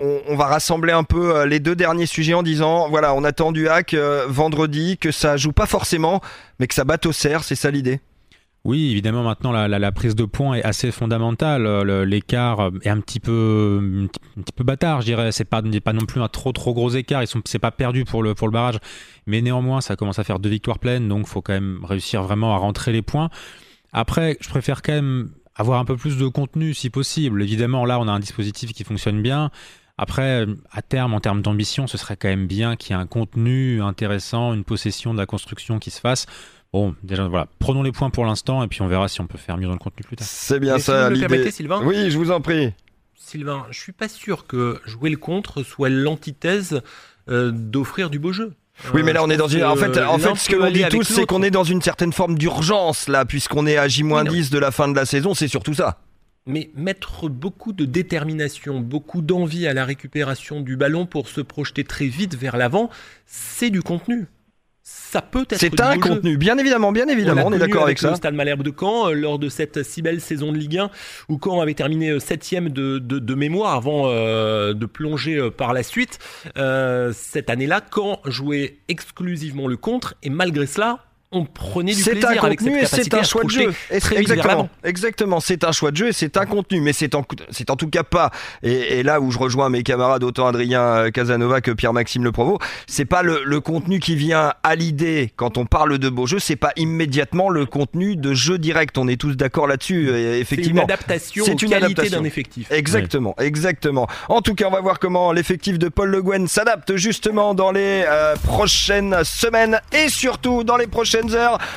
On, 0.00 0.20
on, 0.28 0.36
va 0.36 0.46
rassembler 0.46 0.92
un 0.92 1.02
peu 1.02 1.44
les 1.44 1.58
deux 1.58 1.74
derniers 1.74 2.06
sujets 2.06 2.34
en 2.34 2.44
disant, 2.44 2.88
voilà, 2.88 3.14
on 3.14 3.24
attend 3.24 3.50
du 3.50 3.68
hack 3.68 3.94
vendredi, 4.28 4.96
que 4.96 5.10
ça 5.10 5.36
joue 5.36 5.52
pas 5.52 5.66
forcément, 5.66 6.20
mais 6.60 6.68
que 6.68 6.74
ça 6.74 6.84
batte 6.84 7.04
au 7.06 7.12
cerf, 7.12 7.42
c'est 7.42 7.56
ça 7.56 7.72
l'idée? 7.72 8.00
Oui, 8.66 8.90
évidemment, 8.90 9.22
maintenant, 9.22 9.52
la, 9.52 9.92
prise 9.92 10.16
de 10.16 10.24
points 10.24 10.54
est 10.54 10.62
assez 10.64 10.90
fondamentale. 10.90 11.66
L'écart 12.02 12.70
est 12.82 12.88
un 12.88 13.00
petit 13.00 13.20
peu, 13.20 14.08
bâtard, 14.58 15.02
je 15.02 15.06
dirais. 15.06 15.30
C'est 15.30 15.44
pas, 15.44 15.62
pas 15.62 15.92
non 15.92 16.04
plus 16.04 16.20
un 16.20 16.26
trop, 16.26 16.50
trop 16.50 16.74
gros 16.74 16.90
écart. 16.90 17.22
Ils 17.22 17.28
sont, 17.28 17.40
c'est 17.44 17.60
pas 17.60 17.70
perdu 17.70 18.04
pour 18.04 18.24
le, 18.24 18.34
pour 18.34 18.48
le 18.48 18.52
barrage. 18.52 18.78
Mais 19.26 19.40
néanmoins, 19.40 19.80
ça 19.80 19.94
commence 19.94 20.18
à 20.18 20.24
faire 20.24 20.40
deux 20.40 20.48
victoires 20.48 20.80
pleines. 20.80 21.08
Donc, 21.08 21.26
il 21.26 21.28
faut 21.28 21.42
quand 21.42 21.52
même 21.52 21.84
réussir 21.84 22.24
vraiment 22.24 22.54
à 22.54 22.58
rentrer 22.58 22.90
les 22.90 23.02
points. 23.02 23.30
Après, 23.92 24.36
je 24.40 24.48
préfère 24.48 24.82
quand 24.82 24.94
même 24.94 25.30
avoir 25.54 25.78
un 25.78 25.84
peu 25.84 25.96
plus 25.96 26.18
de 26.18 26.26
contenu 26.26 26.74
si 26.74 26.90
possible. 26.90 27.42
Évidemment, 27.44 27.84
là, 27.84 28.00
on 28.00 28.08
a 28.08 28.12
un 28.12 28.20
dispositif 28.20 28.72
qui 28.72 28.82
fonctionne 28.82 29.22
bien. 29.22 29.52
Après, 29.98 30.44
à 30.72 30.82
terme, 30.82 31.14
en 31.14 31.20
termes 31.20 31.40
d'ambition, 31.40 31.86
ce 31.86 31.96
serait 31.96 32.16
quand 32.16 32.28
même 32.28 32.46
bien 32.46 32.76
qu'il 32.76 32.94
y 32.94 32.98
ait 32.98 33.00
un 33.00 33.06
contenu 33.06 33.80
intéressant, 33.80 34.52
une 34.52 34.64
possession 34.64 35.14
de 35.14 35.18
la 35.18 35.24
construction 35.24 35.78
qui 35.78 35.90
se 35.90 36.00
fasse. 36.00 36.26
Bon, 36.72 36.94
déjà, 37.02 37.26
voilà, 37.28 37.46
prenons 37.58 37.82
les 37.82 37.92
points 37.92 38.10
pour 38.10 38.26
l'instant 38.26 38.62
et 38.62 38.68
puis 38.68 38.82
on 38.82 38.86
verra 38.88 39.08
si 39.08 39.20
on 39.20 39.26
peut 39.26 39.38
faire 39.38 39.56
mieux 39.56 39.66
dans 39.66 39.72
le 39.72 39.78
contenu 39.78 40.04
plus 40.04 40.16
tard. 40.16 40.26
C'est 40.28 40.60
bien 40.60 40.78
ça, 40.78 41.08
l'idée. 41.10 41.50
Sylvain 41.50 41.82
Oui, 41.84 42.10
je 42.10 42.18
vous 42.18 42.30
en 42.30 42.40
prie. 42.40 42.72
Sylvain, 43.14 43.66
je 43.70 43.80
suis 43.80 43.92
pas 43.92 44.08
sûr 44.08 44.46
que 44.46 44.80
jouer 44.84 45.10
le 45.10 45.16
contre 45.16 45.62
soit 45.62 45.88
l'antithèse 45.88 46.82
euh, 47.28 47.50
d'offrir 47.52 48.10
du 48.10 48.18
beau 48.18 48.32
jeu. 48.32 48.52
Oui, 48.92 49.02
mais 49.02 49.12
là, 49.12 49.20
Euh, 49.20 49.24
on 49.26 49.30
est 49.30 49.36
dans 49.36 49.48
une. 49.48 49.64
En 49.64 49.74
fait, 49.74 49.98
en 49.98 50.18
fait, 50.18 50.34
ce 50.36 50.48
que 50.50 50.56
l'on 50.56 50.70
dit 50.70 50.84
tous, 50.90 51.02
c'est 51.02 51.24
qu'on 51.26 51.42
est 51.42 51.50
dans 51.50 51.64
une 51.64 51.80
certaine 51.80 52.12
forme 52.12 52.36
d'urgence 52.36 53.08
là, 53.08 53.24
puisqu'on 53.24 53.66
est 53.66 53.78
à 53.78 53.88
J-10 53.88 54.50
de 54.50 54.58
la 54.58 54.70
fin 54.70 54.86
de 54.88 54.94
la 54.94 55.06
saison. 55.06 55.34
C'est 55.34 55.48
surtout 55.48 55.74
ça. 55.74 55.98
Mais 56.48 56.70
mettre 56.76 57.28
beaucoup 57.28 57.72
de 57.72 57.84
détermination, 57.84 58.78
beaucoup 58.80 59.22
d'envie 59.22 59.66
à 59.66 59.72
la 59.72 59.84
récupération 59.84 60.60
du 60.60 60.76
ballon 60.76 61.04
pour 61.06 61.28
se 61.28 61.40
projeter 61.40 61.82
très 61.82 62.06
vite 62.06 62.36
vers 62.36 62.56
l'avant, 62.56 62.90
c'est 63.26 63.70
du 63.70 63.82
contenu. 63.82 64.26
Ça 64.88 65.20
peut 65.20 65.42
être 65.50 65.58
C'est 65.58 65.80
un 65.80 65.94
jeu. 65.94 66.00
contenu, 66.00 66.36
bien 66.36 66.56
évidemment, 66.58 66.92
bien 66.92 67.08
évidemment. 67.08 67.42
On 67.46 67.52
est 67.52 67.58
d'accord 67.58 67.82
avec 67.82 68.00
le 68.00 68.10
ça. 68.10 68.14
Stade 68.14 68.34
Malherbe 68.34 68.62
de 68.62 68.72
Caen 68.78 69.08
euh, 69.08 69.14
lors 69.14 69.40
de 69.40 69.48
cette 69.48 69.82
si 69.82 70.00
belle 70.00 70.20
saison 70.20 70.52
de 70.52 70.58
Ligue 70.58 70.78
1 70.78 70.90
où 71.28 71.40
Caen 71.42 71.60
avait 71.60 71.74
terminé 71.74 72.10
euh, 72.10 72.20
septième 72.20 72.68
de, 72.68 73.00
de, 73.00 73.18
de 73.18 73.34
mémoire 73.34 73.74
avant 73.74 74.04
euh, 74.06 74.74
de 74.74 74.86
plonger 74.86 75.38
euh, 75.38 75.50
par 75.50 75.72
la 75.72 75.82
suite. 75.82 76.20
Euh, 76.56 77.12
cette 77.12 77.50
année-là, 77.50 77.80
Caen 77.92 78.20
jouait 78.26 78.78
exclusivement 78.86 79.66
le 79.66 79.76
contre 79.76 80.14
et 80.22 80.30
malgré 80.30 80.66
cela, 80.66 81.00
on 81.32 81.44
prenait 81.44 81.92
du 81.92 82.02
plaisir 82.02 82.42
un 82.44 82.46
avec 82.46 82.60
cette 82.60 82.72
capacité 82.72 83.02
c'est 83.02 83.14
un 83.14 83.22
choix 83.22 83.44
de 83.44 83.50
jeu. 83.50 83.74
Très 84.00 84.16
exactement, 84.18 84.68
exactement. 84.84 85.40
C'est 85.40 85.64
un 85.64 85.72
choix 85.72 85.90
de 85.90 85.96
jeu 85.96 86.08
et 86.08 86.12
c'est 86.12 86.36
un 86.36 86.46
contenu, 86.46 86.80
mais 86.80 86.92
c'est 86.92 87.14
en, 87.14 87.24
c'est 87.50 87.68
en 87.70 87.76
tout 87.76 87.88
cas 87.90 88.04
pas. 88.04 88.30
Et, 88.62 88.98
et 88.98 89.02
là 89.02 89.20
où 89.20 89.30
je 89.30 89.38
rejoins 89.38 89.68
mes 89.68 89.82
camarades, 89.82 90.22
autant 90.22 90.46
Adrien 90.46 90.80
euh, 90.82 91.10
Casanova 91.10 91.60
que 91.60 91.72
Pierre-Maxime 91.72 92.22
Le 92.24 92.32
Provost, 92.32 92.60
c'est 92.86 93.04
pas 93.04 93.22
le, 93.22 93.42
le 93.44 93.60
contenu 93.60 93.98
qui 93.98 94.14
vient 94.14 94.54
à 94.62 94.76
l'idée 94.76 95.32
quand 95.36 95.58
on 95.58 95.66
parle 95.66 95.98
de 95.98 96.08
beau 96.08 96.26
jeu, 96.26 96.38
c'est 96.38 96.56
pas 96.56 96.72
immédiatement 96.76 97.48
le 97.50 97.66
contenu 97.66 98.16
de 98.16 98.32
jeu 98.32 98.58
direct. 98.58 98.96
On 98.96 99.08
est 99.08 99.20
tous 99.20 99.36
d'accord 99.36 99.66
là-dessus, 99.66 100.06
C'est 100.08 100.12
une 100.20 100.40
effectivement. 100.40 100.84
adaptation 100.84 101.44
C'est 101.44 101.60
une 101.62 101.74
adaptation. 101.74 102.20
d'un 102.20 102.24
effectif. 102.24 102.70
Exactement, 102.70 103.34
exactement. 103.40 104.06
En 104.28 104.42
tout 104.42 104.54
cas, 104.54 104.66
on 104.68 104.70
va 104.72 104.80
voir 104.80 104.98
comment 105.00 105.32
l'effectif 105.32 105.78
de 105.78 105.88
Paul 105.88 106.10
Le 106.10 106.22
Guen 106.22 106.46
s'adapte 106.46 106.96
justement 106.96 107.54
dans 107.54 107.72
les 107.72 108.04
euh, 108.06 108.36
prochaines 108.36 109.16
semaines 109.24 109.80
et 109.92 110.08
surtout 110.08 110.62
dans 110.64 110.76
les 110.76 110.86
prochaines 110.86 111.25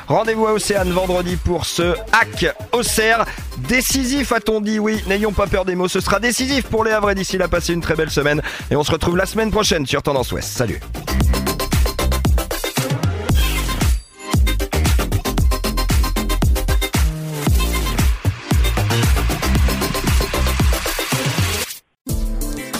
Rendez-vous 0.06 0.46
à 0.46 0.52
Océane 0.52 0.90
vendredi 0.90 1.36
pour 1.36 1.64
ce 1.64 1.94
hack 2.12 2.54
Auxerre. 2.72 3.24
Décisif, 3.68 4.32
a-t-on 4.32 4.60
dit 4.60 4.78
Oui, 4.78 5.02
n'ayons 5.06 5.32
pas 5.32 5.46
peur 5.46 5.64
des 5.64 5.74
mots, 5.74 5.88
ce 5.88 6.00
sera 6.00 6.20
décisif 6.20 6.64
pour 6.66 6.84
les 6.84 6.92
Havres. 6.92 7.14
D'ici 7.14 7.38
là, 7.38 7.48
passez 7.48 7.72
une 7.72 7.80
très 7.80 7.94
belle 7.94 8.10
semaine 8.10 8.42
et 8.70 8.76
on 8.76 8.84
se 8.84 8.92
retrouve 8.92 9.16
la 9.16 9.26
semaine 9.26 9.50
prochaine 9.50 9.86
sur 9.86 10.02
Tendance 10.02 10.32
Ouest. 10.32 10.50
Salut 10.50 10.80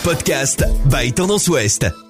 Podcast 0.03 0.65
by 0.87 1.13
Tendance 1.13 1.47
Ouest. 1.49 2.10